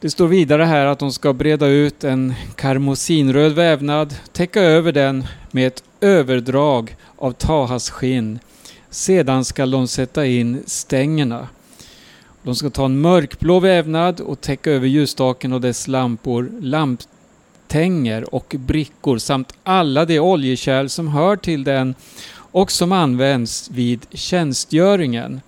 Det 0.00 0.10
står 0.10 0.28
vidare 0.28 0.64
här 0.64 0.86
att 0.86 0.98
de 0.98 1.12
ska 1.12 1.32
breda 1.32 1.66
ut 1.66 2.04
en 2.04 2.34
karmosinröd 2.54 3.52
vävnad, 3.52 4.14
täcka 4.32 4.60
över 4.60 4.92
den 4.92 5.26
med 5.52 5.66
ett 5.66 5.84
överdrag 6.00 6.96
av 7.16 7.32
tahas 7.32 7.90
skinn. 7.90 8.38
Sedan 8.90 9.44
skall 9.44 9.70
de 9.70 9.88
sätta 9.88 10.26
in 10.26 10.62
stängerna. 10.66 11.48
De 12.42 12.54
ska 12.54 12.70
ta 12.70 12.84
en 12.84 13.00
mörkblå 13.00 13.60
vävnad 13.60 14.20
och 14.20 14.40
täcka 14.40 14.70
över 14.70 14.86
ljusstaken 14.86 15.52
och 15.52 15.60
dess 15.60 15.88
lampor, 15.88 16.50
lamptänger 16.60 18.34
och 18.34 18.54
brickor 18.58 19.18
samt 19.18 19.54
alla 19.62 20.04
de 20.04 20.20
oljekärl 20.20 20.88
som 20.88 21.08
hör 21.08 21.36
till 21.36 21.64
den 21.64 21.94
och 22.32 22.70
som 22.70 22.92
används 22.92 23.70
vid 23.70 24.06
tjänstgöringen. 24.10 25.40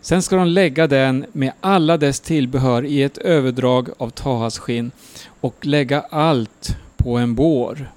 Sen 0.00 0.22
ska 0.22 0.36
de 0.36 0.48
lägga 0.48 0.86
den 0.86 1.26
med 1.32 1.52
alla 1.60 1.96
dess 1.96 2.20
tillbehör 2.20 2.84
i 2.84 3.02
ett 3.02 3.18
överdrag 3.18 3.88
av 3.98 4.10
tahas 4.10 4.58
skinn 4.58 4.90
och 5.40 5.66
lägga 5.66 6.00
allt 6.00 6.76
på 6.96 7.16
en 7.16 7.34
bår. 7.34 7.90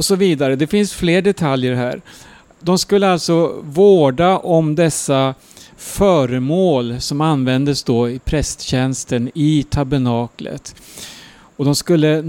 Och 0.00 0.04
så 0.04 0.16
vidare. 0.16 0.56
Det 0.56 0.66
finns 0.66 0.92
fler 0.92 1.22
detaljer 1.22 1.74
här. 1.74 2.00
De 2.60 2.78
skulle 2.78 3.08
alltså 3.08 3.60
vårda 3.62 4.38
om 4.38 4.74
dessa 4.74 5.34
föremål 5.76 7.00
som 7.00 7.20
användes 7.20 7.82
då 7.82 8.10
i 8.10 8.18
prästtjänsten 8.18 9.30
i 9.34 9.62
tabernaklet. 9.62 10.74
Och 11.56 11.64
de 11.64 11.74
skulle 11.74 12.24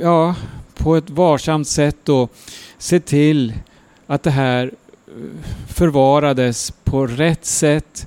ja, 0.00 0.34
på 0.74 0.96
ett 0.96 1.10
varsamt 1.10 1.68
sätt 1.68 1.96
då 2.04 2.28
se 2.78 3.00
till 3.00 3.52
att 4.06 4.22
det 4.22 4.30
här 4.30 4.66
eh, 4.66 5.12
förvarades 5.68 6.72
på 6.84 7.06
rätt 7.06 7.46
sätt 7.46 8.06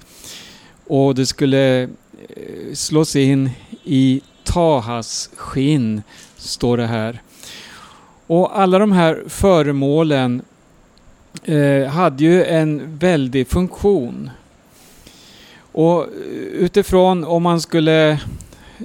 och 0.87 1.15
det 1.15 1.25
skulle 1.25 1.81
eh, 1.83 1.89
slås 2.73 3.15
in 3.15 3.49
i 3.83 4.21
Tahas 4.43 5.29
skinn, 5.35 6.01
står 6.37 6.77
det 6.77 6.87
här. 6.87 7.21
Och 8.27 8.59
alla 8.59 8.79
de 8.79 8.91
här 8.91 9.23
föremålen 9.27 10.41
eh, 11.43 11.87
hade 11.87 12.23
ju 12.23 12.43
en 12.43 12.97
väldig 12.97 13.47
funktion. 13.47 14.29
Och 15.71 16.03
eh, 16.03 16.09
utifrån 16.53 17.23
om 17.23 17.43
man 17.43 17.61
skulle 17.61 18.11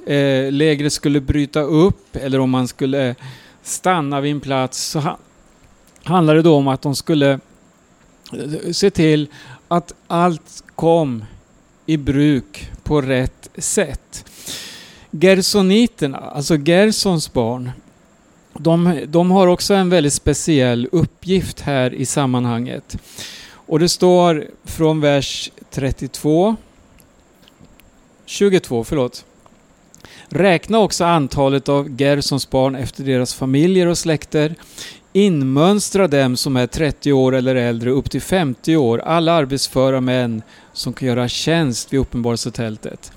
eh, 0.05 0.51
lägret 0.51 0.93
skulle 0.93 1.21
bryta 1.21 1.61
upp 1.61 2.15
eller 2.15 2.39
om 2.39 2.49
man 2.49 2.67
skulle 2.67 3.15
stanna 3.63 4.21
vid 4.21 4.31
en 4.31 4.39
plats 4.39 4.83
så 4.83 4.99
ha, 4.99 5.17
handlade 6.03 6.39
det 6.39 6.43
då 6.43 6.55
om 6.55 6.67
att 6.67 6.81
de 6.81 6.95
skulle 6.95 7.31
eh, 8.33 8.71
se 8.71 8.89
till 8.89 9.27
att 9.67 9.93
allt 10.07 10.63
kom 10.75 11.25
i 11.85 11.97
bruk 11.97 12.71
på 12.83 13.01
rätt 13.01 13.49
sätt. 13.57 14.25
Gersoniterna, 15.11 16.17
alltså 16.17 16.57
Gersons 16.57 17.33
barn, 17.33 17.71
de, 18.53 18.99
de 19.07 19.31
har 19.31 19.47
också 19.47 19.73
en 19.73 19.89
väldigt 19.89 20.13
speciell 20.13 20.89
uppgift 20.91 21.59
här 21.59 21.93
i 21.93 22.05
sammanhanget. 22.05 22.97
Och 23.53 23.79
det 23.79 23.89
står 23.89 24.47
från 24.63 25.01
vers 25.01 25.51
32 25.69 26.55
22, 28.25 28.83
förlåt. 28.83 29.25
Räkna 30.29 30.79
också 30.79 31.05
antalet 31.05 31.69
av 31.69 32.01
Gersons 32.01 32.49
barn 32.49 32.75
efter 32.75 33.03
deras 33.03 33.33
familjer 33.33 33.87
och 33.87 33.97
släkter. 33.97 34.55
Inmönstra 35.13 36.07
dem 36.07 36.37
som 36.37 36.55
är 36.55 36.67
30 36.67 37.13
år 37.13 37.35
eller 37.35 37.55
äldre 37.55 37.89
upp 37.89 38.11
till 38.11 38.21
50 38.21 38.75
år, 38.75 38.99
alla 38.99 39.33
arbetsföra 39.33 40.01
män 40.01 40.41
som 40.73 40.93
kan 40.93 41.07
göra 41.07 41.27
tjänst 41.27 41.93
vid 41.93 41.99
uppenbarelsetältet. 41.99 43.11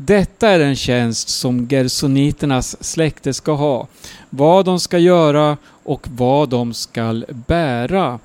Detta 0.00 0.48
är 0.48 0.60
en 0.60 0.76
tjänst 0.76 1.28
som 1.28 1.68
gersoniternas 1.68 2.84
släkte 2.84 3.34
ska 3.34 3.52
ha, 3.52 3.86
vad 4.30 4.64
de 4.64 4.80
ska 4.80 4.98
göra 4.98 5.56
och 5.66 6.06
vad 6.10 6.48
de 6.48 6.74
ska 6.74 7.22
bära. 7.28 8.18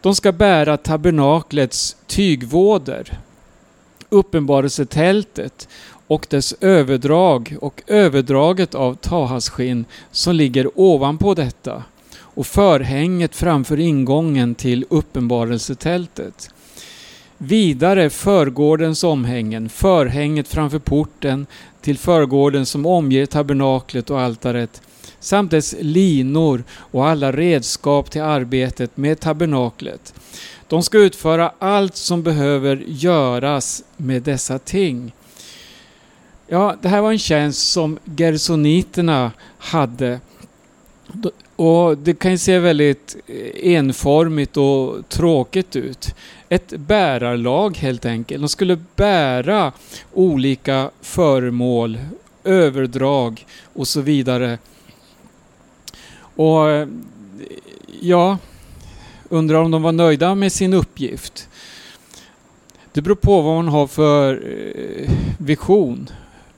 De 0.00 0.14
ska 0.14 0.32
bära 0.32 0.76
tabernaklets 0.76 1.96
tygvåder, 2.06 3.18
uppenbarelsetältet 4.08 5.68
och 6.06 6.26
dess 6.30 6.54
överdrag 6.60 7.56
och 7.60 7.82
överdraget 7.86 8.74
av 8.74 8.94
tahasskinn 8.94 9.84
som 10.10 10.34
ligger 10.34 10.80
ovanpå 10.80 11.34
detta 11.34 11.82
och 12.18 12.46
förhänget 12.46 13.36
framför 13.36 13.80
ingången 13.80 14.54
till 14.54 14.84
uppenbarelsetältet. 14.88 16.50
Vidare 17.42 18.10
förgårdens 18.10 19.04
omhängen, 19.04 19.68
förhänget 19.68 20.48
framför 20.48 20.78
porten 20.78 21.46
till 21.80 21.98
förgården 21.98 22.66
som 22.66 22.86
omger 22.86 23.26
tabernaklet 23.26 24.10
och 24.10 24.20
altaret 24.20 24.82
samt 25.20 25.50
dess 25.50 25.74
linor 25.80 26.64
och 26.70 27.08
alla 27.08 27.32
redskap 27.32 28.10
till 28.10 28.22
arbetet 28.22 28.96
med 28.96 29.20
tabernaklet. 29.20 30.14
De 30.68 30.82
ska 30.82 30.98
utföra 30.98 31.52
allt 31.58 31.96
som 31.96 32.22
behöver 32.22 32.84
göras 32.86 33.82
med 33.96 34.22
dessa 34.22 34.58
ting. 34.58 35.12
Ja, 36.46 36.76
det 36.82 36.88
här 36.88 37.00
var 37.00 37.12
en 37.12 37.18
tjänst 37.18 37.72
som 37.72 37.98
gersoniterna 38.16 39.32
hade. 39.58 40.20
Och 41.60 41.98
det 41.98 42.14
kan 42.14 42.30
ju 42.30 42.38
se 42.38 42.58
väldigt 42.58 43.16
eh, 43.26 43.74
enformigt 43.74 44.56
och 44.56 45.08
tråkigt 45.08 45.76
ut. 45.76 46.14
Ett 46.48 46.70
bärarlag 46.76 47.76
helt 47.76 48.06
enkelt. 48.06 48.42
De 48.42 48.48
skulle 48.48 48.78
bära 48.96 49.72
olika 50.12 50.90
föremål, 51.00 51.98
överdrag 52.44 53.46
och 53.74 53.88
så 53.88 54.00
vidare. 54.00 54.58
Och 56.36 56.70
eh, 56.70 56.88
ja, 58.00 58.38
undrar 59.28 59.58
om 59.58 59.70
de 59.70 59.82
var 59.82 59.92
nöjda 59.92 60.34
med 60.34 60.52
sin 60.52 60.74
uppgift. 60.74 61.48
Det 62.92 63.02
beror 63.02 63.16
på 63.16 63.40
vad 63.40 63.54
man 63.56 63.68
har 63.68 63.86
för 63.86 64.34
eh, 64.34 65.10
vision. 65.38 66.10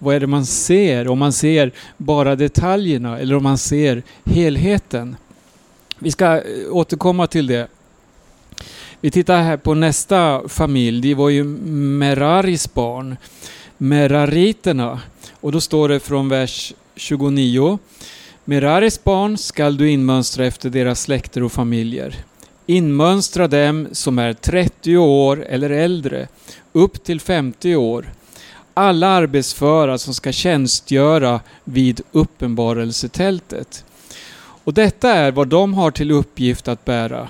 Vad 0.03 0.15
är 0.15 0.21
det 0.21 0.27
man 0.27 0.47
ser? 0.47 1.09
Om 1.09 1.19
man 1.19 1.33
ser 1.33 1.73
bara 1.97 2.37
detaljerna 2.37 3.19
eller 3.19 3.37
om 3.37 3.43
man 3.43 3.59
ser 3.59 4.03
helheten. 4.25 5.17
Vi 5.99 6.11
ska 6.11 6.37
eh, 6.37 6.43
återkomma 6.71 7.27
till 7.27 7.47
det. 7.47 7.69
Vi 9.01 9.11
tittar 9.11 9.43
här 9.43 9.57
på 9.57 9.75
nästa 9.75 10.49
familj. 10.49 11.01
Det 11.01 11.15
var 11.15 11.29
ju 11.29 11.45
Meraris 11.45 12.75
barn. 12.75 13.17
Merariterna. 13.79 15.01
Och 15.41 15.53
då 15.53 15.61
står 15.61 15.89
det 15.89 16.01
från 16.01 16.29
vers 16.29 16.75
29. 16.97 17.79
Meraris 18.45 19.05
barn 19.05 19.39
skall 19.39 19.77
du 19.77 19.91
inmönstra 19.91 20.47
efter 20.47 20.71
deras 20.71 21.03
släkter 21.03 21.43
och 21.43 21.53
familjer. 21.53 22.15
Inmönstra 22.67 23.49
dem 23.49 23.89
som 23.93 24.19
är 24.19 24.33
30 24.33 24.97
år 24.97 25.45
eller 25.49 25.71
äldre, 25.71 26.29
upp 26.73 27.05
till 27.05 27.21
50 27.21 27.77
år. 27.77 28.07
Alla 28.75 29.09
arbetsföra 29.09 29.99
som 29.99 30.15
ska 30.15 30.33
tjänstgöra 30.33 31.41
vid 31.65 32.01
uppenbarelsetältet. 32.13 33.85
Och 34.65 34.75
detta 34.75 35.13
är 35.13 35.33
vad 35.33 35.49
de 35.49 35.75
har 35.75 35.91
till 35.91 36.11
uppgift 36.11 36.69
att 36.69 36.85
bära. 36.85 37.29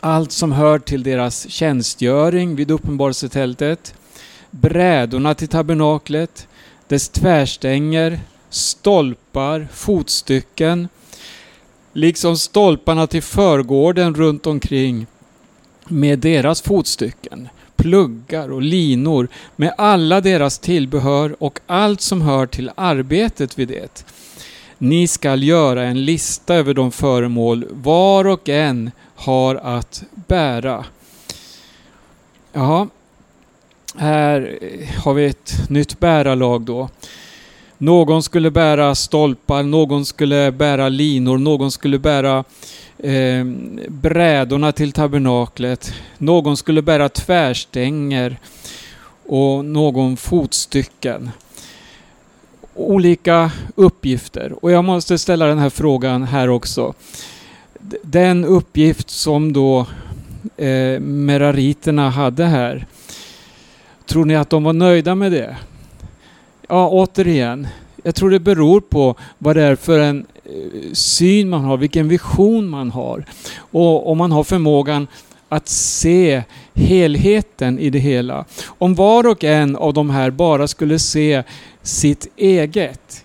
Allt 0.00 0.32
som 0.32 0.52
hör 0.52 0.78
till 0.78 1.02
deras 1.02 1.50
tjänstgöring 1.50 2.56
vid 2.56 2.70
uppenbarelsetältet, 2.70 3.94
brädorna 4.50 5.34
till 5.34 5.48
tabernaklet, 5.48 6.48
dess 6.88 7.08
tvärstänger, 7.08 8.20
stolpar, 8.50 9.68
fotstycken, 9.72 10.88
liksom 11.92 12.36
stolparna 12.36 13.06
till 13.06 13.22
förgården 13.22 14.14
runt 14.14 14.46
omkring 14.46 15.06
med 15.84 16.18
deras 16.18 16.62
fotstycken, 16.62 17.48
pluggar 17.78 18.52
och 18.52 18.62
linor 18.62 19.28
med 19.56 19.74
alla 19.78 20.20
deras 20.20 20.58
tillbehör 20.58 21.36
och 21.38 21.60
allt 21.66 22.00
som 22.00 22.22
hör 22.22 22.46
till 22.46 22.70
arbetet 22.74 23.58
vid 23.58 23.68
det. 23.68 24.04
Ni 24.78 25.08
skall 25.08 25.42
göra 25.42 25.84
en 25.84 26.04
lista 26.04 26.54
över 26.54 26.74
de 26.74 26.92
föremål 26.92 27.66
var 27.70 28.24
och 28.24 28.48
en 28.48 28.90
har 29.14 29.54
att 29.54 30.02
bära. 30.10 30.84
Ja, 32.52 32.88
här 33.96 34.58
har 35.04 35.14
vi 35.14 35.26
ett 35.26 35.70
nytt 35.70 36.00
bärarlag 36.00 36.62
då. 36.62 36.88
Någon 37.78 38.22
skulle 38.22 38.50
bära 38.50 38.94
stolpar, 38.94 39.62
någon 39.62 40.04
skulle 40.06 40.52
bära 40.52 40.88
linor, 40.88 41.38
någon 41.38 41.70
skulle 41.70 41.98
bära 41.98 42.44
eh, 42.98 43.44
brädorna 43.88 44.72
till 44.72 44.92
tabernaklet. 44.92 45.92
Någon 46.18 46.56
skulle 46.56 46.82
bära 46.82 47.08
tvärstänger 47.08 48.36
och 49.26 49.64
någon 49.64 50.16
fotstycken. 50.16 51.30
Olika 52.74 53.50
uppgifter. 53.74 54.64
Och 54.64 54.70
jag 54.70 54.84
måste 54.84 55.18
ställa 55.18 55.46
den 55.46 55.58
här 55.58 55.70
frågan 55.70 56.22
här 56.22 56.48
också. 56.48 56.94
Den 58.02 58.44
uppgift 58.44 59.10
som 59.10 59.52
då 59.52 59.86
eh, 60.56 61.00
merariterna 61.00 62.10
hade 62.10 62.44
här. 62.44 62.86
Tror 64.06 64.24
ni 64.24 64.36
att 64.36 64.50
de 64.50 64.64
var 64.64 64.72
nöjda 64.72 65.14
med 65.14 65.32
det? 65.32 65.56
Ja, 66.68 66.88
återigen. 66.88 67.68
Jag 68.02 68.14
tror 68.14 68.30
det 68.30 68.40
beror 68.40 68.80
på 68.80 69.14
vad 69.38 69.56
det 69.56 69.62
är 69.62 69.76
för 69.76 69.98
en 69.98 70.26
eh, 70.44 70.92
syn 70.92 71.48
man 71.48 71.64
har, 71.64 71.76
vilken 71.76 72.08
vision 72.08 72.68
man 72.68 72.90
har. 72.90 73.24
Och 73.58 74.10
om 74.10 74.18
man 74.18 74.32
har 74.32 74.44
förmågan 74.44 75.06
att 75.48 75.68
se 75.68 76.42
helheten 76.74 77.78
i 77.78 77.90
det 77.90 77.98
hela. 77.98 78.44
Om 78.66 78.94
var 78.94 79.26
och 79.26 79.44
en 79.44 79.76
av 79.76 79.94
de 79.94 80.10
här 80.10 80.30
bara 80.30 80.68
skulle 80.68 80.98
se 80.98 81.42
sitt 81.82 82.26
eget, 82.36 83.24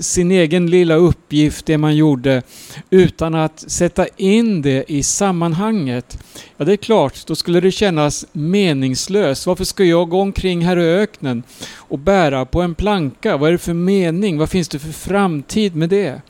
sin 0.00 0.30
egen 0.30 0.70
lilla 0.70 0.94
uppgift, 0.94 1.66
det 1.66 1.78
man 1.78 1.96
gjorde, 1.96 2.42
utan 2.90 3.34
att 3.34 3.64
sätta 3.70 4.06
in 4.16 4.62
det 4.62 4.84
i 4.88 5.02
sammanhanget. 5.02 6.18
Ja, 6.56 6.64
det 6.64 6.72
är 6.72 6.76
klart, 6.76 7.26
då 7.26 7.36
skulle 7.36 7.60
det 7.60 7.70
kännas 7.70 8.26
meningslöst. 8.32 9.46
Varför 9.46 9.64
ska 9.64 9.84
jag 9.84 10.08
gå 10.08 10.20
omkring 10.20 10.64
här 10.64 10.76
i 10.78 10.82
öknen 10.82 11.42
och 11.74 11.98
bära 11.98 12.44
på 12.44 12.62
en 12.62 12.74
planka? 12.74 13.36
Vad 13.36 13.48
är 13.48 13.52
det 13.52 13.58
för 13.58 13.74
mening? 13.74 14.38
Vad 14.38 14.50
finns 14.50 14.68
det 14.68 14.78
för 14.78 14.92
framtid 14.92 15.76
med 15.76 15.88
det? 15.88 16.22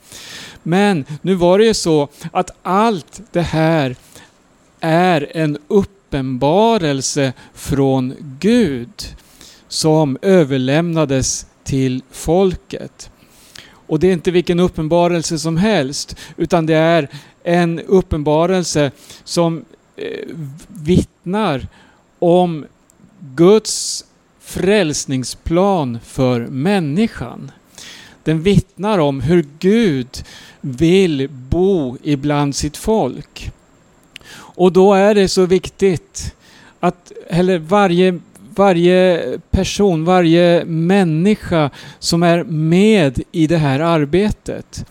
Men 0.63 1.05
nu 1.21 1.35
var 1.35 1.59
det 1.59 1.65
ju 1.65 1.73
så 1.73 2.07
att 2.31 2.51
allt 2.63 3.21
det 3.31 3.41
här 3.41 3.95
är 4.79 5.31
en 5.37 5.57
uppenbarelse 5.67 7.33
från 7.53 8.15
Gud 8.39 9.15
som 9.67 10.17
överlämnades 10.21 11.45
till 11.63 12.01
folket. 12.11 13.09
Och 13.93 13.99
det 13.99 14.07
är 14.07 14.13
inte 14.13 14.31
vilken 14.31 14.59
uppenbarelse 14.59 15.39
som 15.39 15.57
helst, 15.57 16.15
utan 16.37 16.65
det 16.65 16.75
är 16.75 17.07
en 17.43 17.79
uppenbarelse 17.79 18.91
som 19.23 19.65
eh, 19.95 20.35
vittnar 20.67 21.67
om 22.19 22.65
Guds 23.19 24.05
frälsningsplan 24.39 25.99
för 26.03 26.39
människan. 26.39 27.51
Den 28.23 28.41
vittnar 28.41 28.99
om 28.99 29.21
hur 29.21 29.45
Gud 29.59 30.23
vill 30.61 31.29
bo 31.29 31.97
ibland 32.03 32.55
sitt 32.55 32.77
folk. 32.77 33.51
Och 34.35 34.71
då 34.71 34.93
är 34.93 35.15
det 35.15 35.27
så 35.27 35.45
viktigt 35.45 36.35
att, 36.79 37.11
eller 37.27 37.59
varje, 37.59 38.19
varje 38.55 39.39
person, 39.51 40.05
varje 40.05 40.65
människa 40.65 41.69
som 41.99 42.23
är 42.23 42.43
med 42.43 43.21
i 43.31 43.47
det 43.47 43.57
här 43.57 43.79
arbetet 43.79 44.85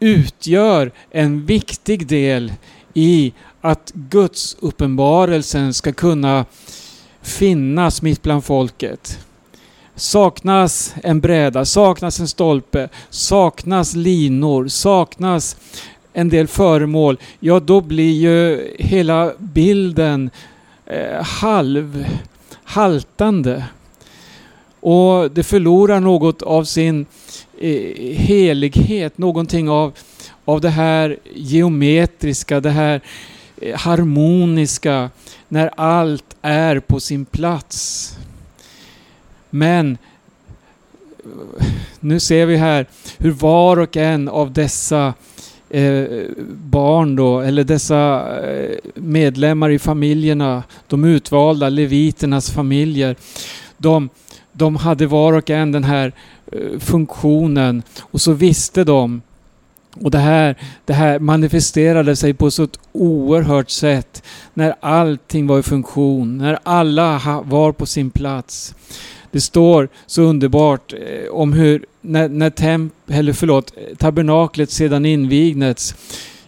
utgör 0.00 0.92
en 1.10 1.46
viktig 1.46 2.06
del 2.06 2.52
i 2.94 3.32
att 3.60 3.92
Guds 3.94 4.56
uppenbarelsen 4.60 5.74
ska 5.74 5.92
kunna 5.92 6.44
finnas 7.22 8.02
mitt 8.02 8.22
bland 8.22 8.44
folket. 8.44 9.18
Saknas 9.94 10.94
en 11.02 11.20
bräda, 11.20 11.64
saknas 11.64 12.20
en 12.20 12.28
stolpe, 12.28 12.88
saknas 13.10 13.94
linor, 13.94 14.68
saknas 14.68 15.56
en 16.12 16.28
del 16.28 16.48
föremål, 16.48 17.18
ja 17.40 17.60
då 17.60 17.80
blir 17.80 18.12
ju 18.12 18.70
hela 18.78 19.32
bilden 19.38 20.30
eh, 20.86 21.22
halv, 21.24 22.06
haltande. 22.70 23.64
Och 24.80 25.30
det 25.30 25.42
förlorar 25.42 26.00
något 26.00 26.42
av 26.42 26.64
sin 26.64 27.06
eh, 27.58 28.16
helighet, 28.16 29.18
någonting 29.18 29.68
av, 29.68 29.92
av 30.44 30.60
det 30.60 30.68
här 30.68 31.16
geometriska, 31.34 32.60
det 32.60 32.70
här 32.70 33.00
eh, 33.56 33.78
harmoniska, 33.78 35.10
när 35.48 35.70
allt 35.76 36.36
är 36.42 36.80
på 36.80 37.00
sin 37.00 37.24
plats. 37.24 38.16
Men 39.50 39.98
eh, 41.18 41.66
nu 42.00 42.20
ser 42.20 42.46
vi 42.46 42.56
här 42.56 42.86
hur 43.18 43.30
var 43.30 43.76
och 43.76 43.96
en 43.96 44.28
av 44.28 44.52
dessa 44.52 45.14
eh, 45.70 46.04
barn 46.48 47.16
då, 47.16 47.40
eller 47.40 47.64
dessa 47.64 48.26
eh, 48.50 48.76
medlemmar 48.94 49.70
i 49.70 49.78
familjerna, 49.78 50.62
de 50.86 51.04
utvalda 51.04 51.68
leviternas 51.68 52.50
familjer, 52.50 53.16
de, 53.76 54.08
de 54.52 54.76
hade 54.76 55.06
var 55.06 55.32
och 55.32 55.50
en 55.50 55.72
den 55.72 55.84
här 55.84 56.12
eh, 56.52 56.78
funktionen 56.78 57.82
och 58.00 58.20
så 58.20 58.32
visste 58.32 58.84
de 58.84 59.22
och 59.94 60.10
det 60.10 60.18
här, 60.18 60.56
det 60.84 60.92
här 60.92 61.18
manifesterade 61.18 62.16
sig 62.16 62.34
på 62.34 62.50
så 62.50 62.62
ett 62.62 62.78
oerhört 62.92 63.70
sätt 63.70 64.22
när 64.54 64.74
allting 64.80 65.46
var 65.46 65.58
i 65.58 65.62
funktion, 65.62 66.38
när 66.38 66.58
alla 66.62 67.42
var 67.44 67.72
på 67.72 67.86
sin 67.86 68.10
plats. 68.10 68.74
Det 69.30 69.40
står 69.40 69.88
så 70.06 70.22
underbart 70.22 70.92
eh, 70.92 71.30
om 71.30 71.52
hur 71.52 71.86
när, 72.00 72.28
när 72.28 72.50
temp, 72.50 72.92
eller 73.08 73.32
förlåt, 73.32 73.72
tabernaklet 73.98 74.70
sedan 74.70 75.06
invigdes, 75.06 75.94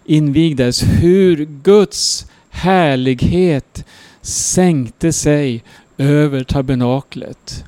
invigdes, 0.05 0.83
hur 0.83 1.45
Guds 1.63 2.27
härlighet 2.51 3.85
sänkte 4.23 5.13
sig 5.13 5.63
över 5.99 6.45
tabernaklet. 6.45 7.65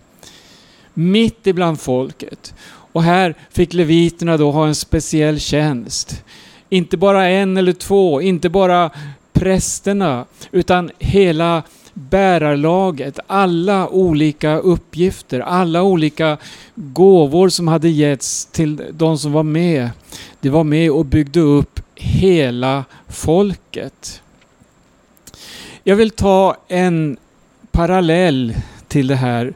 Mitt 0.95 1.47
ibland 1.47 1.81
folket. 1.81 2.55
Och 2.93 3.03
här 3.03 3.35
fick 3.51 3.73
leviterna 3.73 4.37
då 4.37 4.51
ha 4.51 4.67
en 4.67 4.75
speciell 4.75 5.41
tjänst. 5.41 6.25
Inte 6.69 6.97
bara 6.97 7.29
en 7.29 7.57
eller 7.57 7.73
två, 7.73 8.23
inte 8.23 8.49
bara 8.49 8.91
prästerna, 9.33 10.25
utan 10.51 10.91
hela 10.99 11.63
bärarlaget, 11.95 13.19
alla 13.27 13.89
olika 13.89 14.59
uppgifter, 14.59 15.41
alla 15.41 15.83
olika 15.83 16.39
gåvor 16.75 17.49
som 17.49 17.69
hade 17.69 17.89
getts 17.89 18.47
till 18.47 18.83
de 18.93 19.19
som 19.19 19.33
var 19.33 19.43
med. 19.43 19.91
Det 20.41 20.51
var 20.51 20.65
med 20.65 20.91
och 20.91 21.05
byggde 21.05 21.41
upp 21.41 21.81
hela 21.95 22.85
folket. 23.09 24.23
Jag 25.83 25.97
vill 25.97 26.11
ta 26.11 26.57
en 26.69 27.17
parallell 27.73 28.55
till 28.89 29.07
det 29.07 29.17
här 29.17 29.55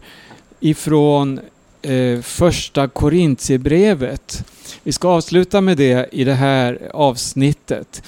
ifrån 0.60 1.40
eh, 1.82 2.20
första 2.20 2.88
Korintierbrevet. 2.88 4.44
Vi 4.82 4.92
ska 4.92 5.08
avsluta 5.08 5.60
med 5.60 5.76
det 5.76 6.08
i 6.12 6.24
det 6.24 6.34
här 6.34 6.90
avsnittet. 6.94 8.02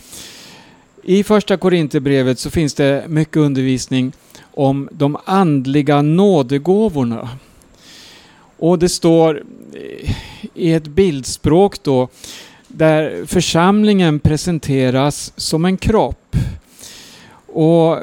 I 1.03 1.25
första 1.25 1.57
Korinthierbrevet 1.57 2.39
så 2.39 2.51
finns 2.51 2.75
det 2.75 3.05
mycket 3.09 3.37
undervisning 3.37 4.13
om 4.55 4.89
de 4.93 5.17
andliga 5.25 6.03
nådegåvorna. 6.03 7.29
Och 8.59 8.79
det 8.79 8.89
står 8.89 9.43
eh, 9.73 10.17
i 10.55 10.73
ett 10.73 10.87
bildspråk 10.87 11.83
då 11.83 12.09
där 12.69 13.27
församlingen 13.27 14.21
presenteras 14.21 15.33
som 15.37 15.65
en 15.65 15.77
kropp. 15.77 16.37
Och 17.47 17.99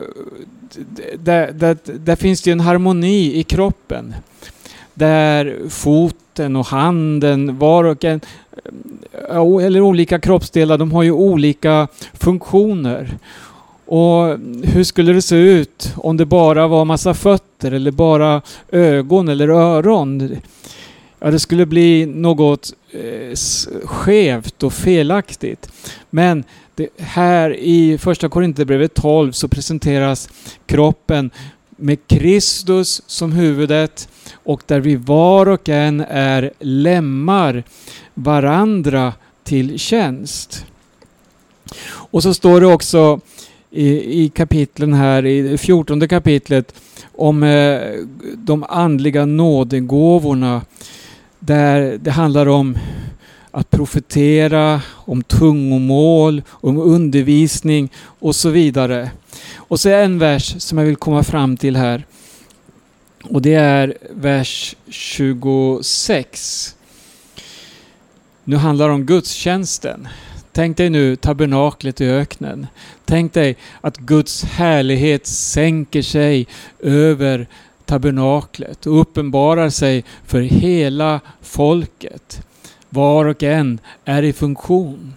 där, 1.15 1.51
där, 1.51 1.77
där 1.83 2.15
finns 2.15 2.41
det 2.41 2.51
en 2.51 2.59
harmoni 2.59 3.39
i 3.39 3.43
kroppen. 3.43 4.15
Där 4.93 5.69
foten 5.69 6.55
och 6.55 6.65
handen, 6.65 7.57
var 7.57 7.83
och 7.83 8.05
en 8.05 8.21
eller 9.61 9.81
olika 9.81 10.19
kroppsdelar, 10.19 10.77
de 10.77 10.91
har 10.91 11.03
ju 11.03 11.11
olika 11.11 11.87
funktioner. 12.13 13.17
Och 13.85 14.37
hur 14.63 14.83
skulle 14.83 15.13
det 15.13 15.21
se 15.21 15.35
ut 15.35 15.93
om 15.95 16.17
det 16.17 16.25
bara 16.25 16.67
var 16.67 16.85
massa 16.85 17.13
fötter 17.13 17.71
eller 17.71 17.91
bara 17.91 18.41
ögon 18.71 19.29
eller 19.29 19.49
öron? 19.49 20.37
Ja, 21.19 21.31
det 21.31 21.39
skulle 21.39 21.65
bli 21.65 22.05
något 22.05 22.73
eh, 22.91 23.37
skevt 23.83 24.63
och 24.63 24.73
felaktigt. 24.73 25.69
Men 26.09 26.43
det, 26.75 26.89
här 26.97 27.55
i 27.59 27.97
första 27.97 28.29
Korinthierbrevet 28.29 28.93
12 28.93 29.31
så 29.31 29.47
presenteras 29.47 30.29
kroppen 30.65 31.31
med 31.77 32.07
Kristus 32.07 33.01
som 33.07 33.31
huvudet 33.31 34.09
och 34.33 34.61
där 34.65 34.79
vi 34.79 34.95
var 34.95 35.49
och 35.49 35.69
en 35.69 35.99
är 36.09 36.51
lemmar 36.59 37.63
varandra 38.13 39.13
till 39.43 39.79
tjänst. 39.79 40.65
Och 41.87 42.23
så 42.23 42.33
står 42.33 42.61
det 42.61 42.67
också 42.67 43.19
i, 43.71 44.23
i 44.23 44.29
kapitlen 44.29 44.93
här, 44.93 45.25
i 45.25 45.57
14 45.57 46.07
kapitlet, 46.07 46.73
om 47.15 47.43
eh, 47.43 47.79
de 48.35 48.65
andliga 48.69 49.25
nådegåvorna. 49.25 50.61
Där 51.39 51.97
det 51.97 52.11
handlar 52.11 52.47
om 52.47 52.77
att 53.51 53.69
profetera, 53.69 54.81
om 54.89 55.23
tungomål, 55.23 56.41
om 56.49 56.77
undervisning 56.77 57.89
och 58.19 58.35
så 58.35 58.49
vidare. 58.49 59.09
Och 59.67 59.79
så 59.79 59.89
är 59.89 60.03
en 60.03 60.19
vers 60.19 60.61
som 60.61 60.77
jag 60.77 60.85
vill 60.85 60.95
komma 60.95 61.23
fram 61.23 61.57
till 61.57 61.75
här. 61.75 62.05
Och 63.23 63.41
det 63.41 63.53
är 63.53 63.97
vers 64.09 64.75
26. 64.89 66.75
Nu 68.43 68.55
handlar 68.55 68.87
det 68.87 68.93
om 68.93 69.05
gudstjänsten. 69.05 70.07
Tänk 70.51 70.77
dig 70.77 70.89
nu 70.89 71.15
tabernaklet 71.15 72.01
i 72.01 72.05
öknen. 72.05 72.67
Tänk 73.05 73.33
dig 73.33 73.57
att 73.81 73.97
Guds 73.97 74.43
härlighet 74.43 75.27
sänker 75.27 76.01
sig 76.01 76.47
över 76.79 77.47
tabernaklet 77.85 78.85
och 78.85 79.01
uppenbarar 79.01 79.69
sig 79.69 80.03
för 80.25 80.41
hela 80.41 81.19
folket. 81.41 82.41
Var 82.89 83.25
och 83.25 83.43
en 83.43 83.79
är 84.05 84.23
i 84.23 84.33
funktion. 84.33 85.13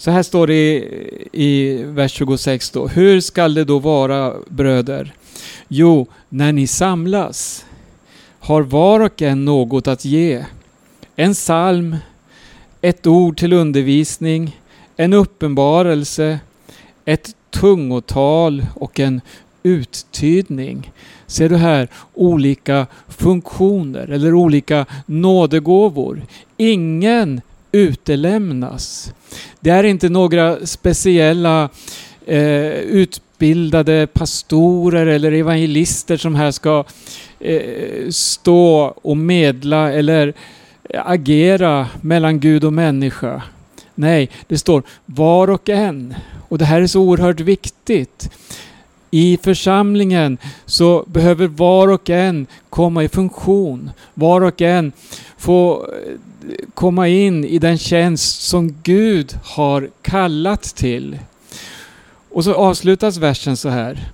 Så 0.00 0.10
här 0.10 0.22
står 0.22 0.46
det 0.46 0.52
i, 0.52 0.82
i 1.32 1.82
vers 1.82 2.12
26 2.12 2.70
då. 2.70 2.88
Hur 2.88 3.20
skall 3.20 3.54
det 3.54 3.64
då 3.64 3.78
vara 3.78 4.34
bröder? 4.48 5.14
Jo, 5.68 6.06
när 6.28 6.52
ni 6.52 6.66
samlas 6.66 7.66
har 8.38 8.62
var 8.62 9.00
och 9.00 9.22
en 9.22 9.44
något 9.44 9.88
att 9.88 10.04
ge. 10.04 10.44
En 11.16 11.34
psalm, 11.34 11.96
ett 12.80 13.06
ord 13.06 13.38
till 13.38 13.52
undervisning, 13.52 14.60
en 14.96 15.12
uppenbarelse, 15.12 16.40
ett 17.04 17.30
tungotal 17.50 18.66
och 18.74 19.00
en 19.00 19.20
uttydning. 19.62 20.92
Ser 21.26 21.48
du 21.48 21.56
här 21.56 21.88
olika 22.14 22.86
funktioner 23.08 24.08
eller 24.08 24.34
olika 24.34 24.86
nådegåvor. 25.06 26.22
Ingen 26.56 27.40
utelämnas. 27.72 29.14
Det 29.60 29.70
är 29.70 29.84
inte 29.84 30.08
några 30.08 30.66
speciella 30.66 31.68
eh, 32.26 32.72
utbildade 32.72 34.06
pastorer 34.06 35.06
eller 35.06 35.32
evangelister 35.32 36.16
som 36.16 36.34
här 36.34 36.50
ska 36.50 36.84
eh, 37.40 38.10
stå 38.10 38.94
och 39.02 39.16
medla 39.16 39.92
eller 39.92 40.34
agera 40.94 41.88
mellan 42.00 42.40
Gud 42.40 42.64
och 42.64 42.72
människa. 42.72 43.42
Nej, 43.94 44.30
det 44.46 44.58
står 44.58 44.82
var 45.06 45.50
och 45.50 45.68
en. 45.68 46.14
Och 46.48 46.58
det 46.58 46.64
här 46.64 46.82
är 46.82 46.86
så 46.86 47.00
oerhört 47.00 47.40
viktigt. 47.40 48.30
I 49.10 49.38
församlingen 49.42 50.38
så 50.66 51.04
behöver 51.06 51.46
var 51.46 51.88
och 51.88 52.10
en 52.10 52.46
komma 52.70 53.04
i 53.04 53.08
funktion. 53.08 53.90
Var 54.14 54.40
och 54.40 54.62
en 54.62 54.92
få 55.36 55.86
eh, 55.86 56.54
komma 56.74 57.08
in 57.08 57.44
i 57.44 57.58
den 57.58 57.78
tjänst 57.78 58.42
som 58.42 58.74
Gud 58.82 59.38
har 59.44 59.90
kallat 60.02 60.62
till. 60.62 61.18
Och 62.30 62.44
så 62.44 62.54
avslutas 62.54 63.16
versen 63.16 63.56
så 63.56 63.68
här. 63.68 64.12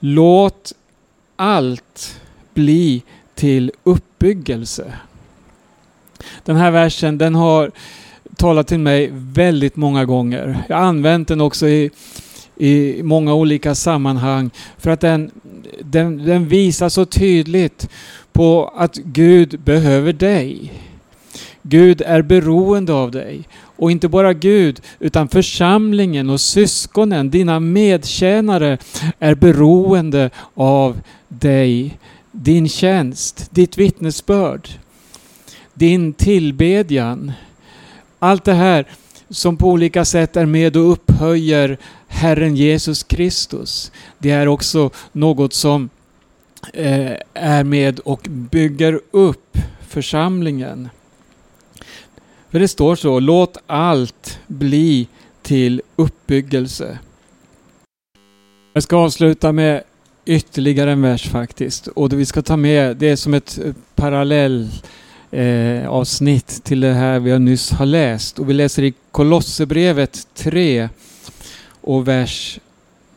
Låt 0.00 0.72
allt 1.36 2.20
bli 2.54 3.02
till 3.34 3.72
uppbyggelse. 3.82 4.92
Den 6.44 6.56
här 6.56 6.70
versen 6.70 7.18
den 7.18 7.34
har 7.34 7.70
talat 8.36 8.66
till 8.66 8.78
mig 8.78 9.10
väldigt 9.12 9.76
många 9.76 10.04
gånger. 10.04 10.64
Jag 10.68 10.76
har 10.76 10.84
använt 10.84 11.28
den 11.28 11.40
också 11.40 11.68
i, 11.68 11.90
i 12.56 13.02
många 13.02 13.34
olika 13.34 13.74
sammanhang 13.74 14.50
för 14.78 14.90
att 14.90 15.00
den, 15.00 15.30
den, 15.80 16.24
den 16.24 16.48
visar 16.48 16.88
så 16.88 17.04
tydligt 17.04 17.88
på 18.32 18.72
att 18.76 18.96
Gud 18.96 19.60
behöver 19.60 20.12
dig. 20.12 20.72
Gud 21.62 22.02
är 22.06 22.22
beroende 22.22 22.92
av 22.92 23.10
dig. 23.10 23.42
Och 23.76 23.90
inte 23.90 24.08
bara 24.08 24.32
Gud, 24.32 24.80
utan 24.98 25.28
församlingen 25.28 26.30
och 26.30 26.40
syskonen, 26.40 27.30
dina 27.30 27.60
medtjänare, 27.60 28.78
är 29.18 29.34
beroende 29.34 30.30
av 30.54 31.00
dig. 31.28 31.98
Din 32.32 32.68
tjänst, 32.68 33.48
ditt 33.50 33.78
vittnesbörd, 33.78 34.68
din 35.74 36.12
tillbedjan. 36.12 37.32
Allt 38.18 38.44
det 38.44 38.54
här 38.54 38.86
som 39.32 39.56
på 39.56 39.68
olika 39.68 40.04
sätt 40.04 40.36
är 40.36 40.46
med 40.46 40.76
och 40.76 40.92
upphöjer 40.92 41.78
Herren 42.08 42.56
Jesus 42.56 43.02
Kristus. 43.02 43.92
Det 44.18 44.30
är 44.30 44.48
också 44.48 44.90
något 45.12 45.52
som 45.52 45.90
eh, 46.72 47.12
är 47.34 47.64
med 47.64 47.98
och 48.00 48.26
bygger 48.30 49.00
upp 49.10 49.58
församlingen. 49.88 50.88
För 52.50 52.60
det 52.60 52.68
står 52.68 52.96
så, 52.96 53.20
låt 53.20 53.56
allt 53.66 54.38
bli 54.46 55.08
till 55.42 55.82
uppbyggelse. 55.96 56.98
Jag 58.72 58.82
ska 58.82 58.96
avsluta 58.96 59.52
med 59.52 59.82
ytterligare 60.24 60.92
en 60.92 61.02
vers 61.02 61.28
faktiskt. 61.28 61.86
Och 61.86 62.08
det 62.08 62.16
vi 62.16 62.26
ska 62.26 62.42
ta 62.42 62.56
med, 62.56 62.96
det 62.96 63.08
är 63.08 63.16
som 63.16 63.34
ett 63.34 63.58
eh, 63.64 63.72
parallell 63.94 64.70
eh, 65.32 65.88
avsnitt 65.88 66.64
till 66.64 66.80
det 66.80 66.92
här 66.92 67.20
vi 67.20 67.38
nyss 67.38 67.70
har 67.70 67.86
läst. 67.86 68.38
Och 68.38 68.50
vi 68.50 68.52
läser 68.52 68.82
i 68.82 68.94
Kolosserbrevet 69.10 70.26
3 70.34 70.88
och 71.80 72.08
vers 72.08 72.60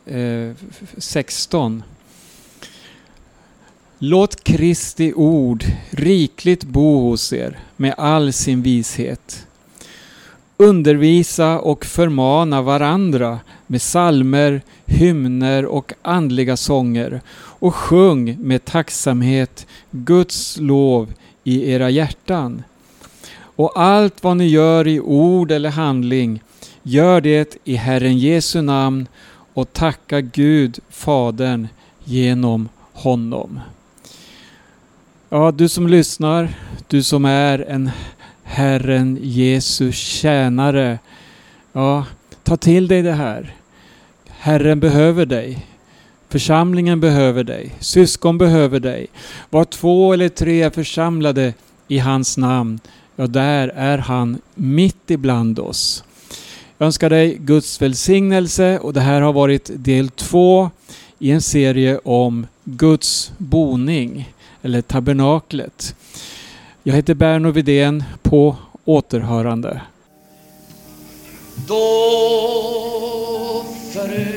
eh, 0.06 0.50
16. 0.98 1.82
Låt 3.98 4.44
Kristi 4.44 5.12
ord 5.16 5.64
rikligt 5.90 6.64
bo 6.64 7.10
hos 7.10 7.32
er 7.32 7.58
med 7.76 7.94
all 7.98 8.32
sin 8.32 8.62
vishet. 8.62 9.46
Undervisa 10.56 11.58
och 11.58 11.84
förmana 11.84 12.62
varandra 12.62 13.38
med 13.66 13.82
salmer, 13.82 14.62
hymner 14.86 15.66
och 15.66 15.92
andliga 16.02 16.56
sånger 16.56 17.20
och 17.36 17.74
sjung 17.74 18.36
med 18.40 18.64
tacksamhet 18.64 19.66
Guds 19.90 20.56
lov 20.60 21.12
i 21.46 21.70
era 21.70 21.90
hjärtan. 21.90 22.62
Och 23.38 23.80
allt 23.80 24.22
vad 24.22 24.36
ni 24.36 24.46
gör 24.46 24.88
i 24.88 25.00
ord 25.00 25.50
eller 25.50 25.70
handling, 25.70 26.42
gör 26.82 27.20
det 27.20 27.56
i 27.64 27.74
Herren 27.74 28.18
Jesu 28.18 28.62
namn 28.62 29.08
och 29.54 29.72
tacka 29.72 30.20
Gud, 30.20 30.78
Fadern, 30.88 31.68
genom 32.04 32.68
honom. 32.92 33.60
Ja, 35.28 35.50
du 35.50 35.68
som 35.68 35.86
lyssnar, 35.88 36.48
du 36.88 37.02
som 37.02 37.24
är 37.24 37.58
en 37.58 37.90
Herren 38.42 39.18
Jesus 39.22 39.96
tjänare. 39.96 40.98
Ja, 41.72 42.04
ta 42.42 42.56
till 42.56 42.88
dig 42.88 43.02
det 43.02 43.12
här. 43.12 43.54
Herren 44.28 44.80
behöver 44.80 45.26
dig. 45.26 45.66
Församlingen 46.28 47.00
behöver 47.00 47.44
dig. 47.44 47.74
Syskon 47.80 48.38
behöver 48.38 48.80
dig. 48.80 49.06
Var 49.50 49.64
två 49.64 50.12
eller 50.12 50.28
tre 50.28 50.62
är 50.62 50.70
församlade 50.70 51.54
i 51.88 51.98
hans 51.98 52.36
namn, 52.36 52.80
ja, 53.16 53.26
där 53.26 53.68
är 53.68 53.98
han 53.98 54.38
mitt 54.54 55.10
ibland 55.10 55.58
oss. 55.58 56.04
Jag 56.78 56.86
önskar 56.86 57.10
dig 57.10 57.36
Guds 57.40 57.82
välsignelse 57.82 58.78
och 58.78 58.92
det 58.92 59.00
här 59.00 59.20
har 59.20 59.32
varit 59.32 59.70
del 59.74 60.08
två 60.08 60.70
i 61.18 61.30
en 61.30 61.42
serie 61.42 61.98
om 62.04 62.46
Guds 62.64 63.32
boning 63.38 64.32
eller 64.62 64.82
tabernaklet. 64.82 65.94
Jag 66.82 66.94
heter 66.94 67.14
Berno 67.14 67.50
Vidén 67.50 68.04
på 68.22 68.56
återhörande. 68.84 69.80
Då 71.68 71.76
förut 73.92 74.35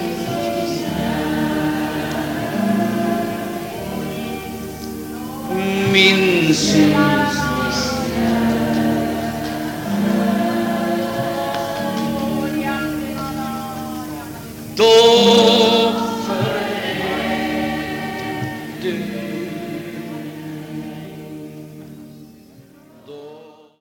Min 5.93 6.53
synd 6.55 6.95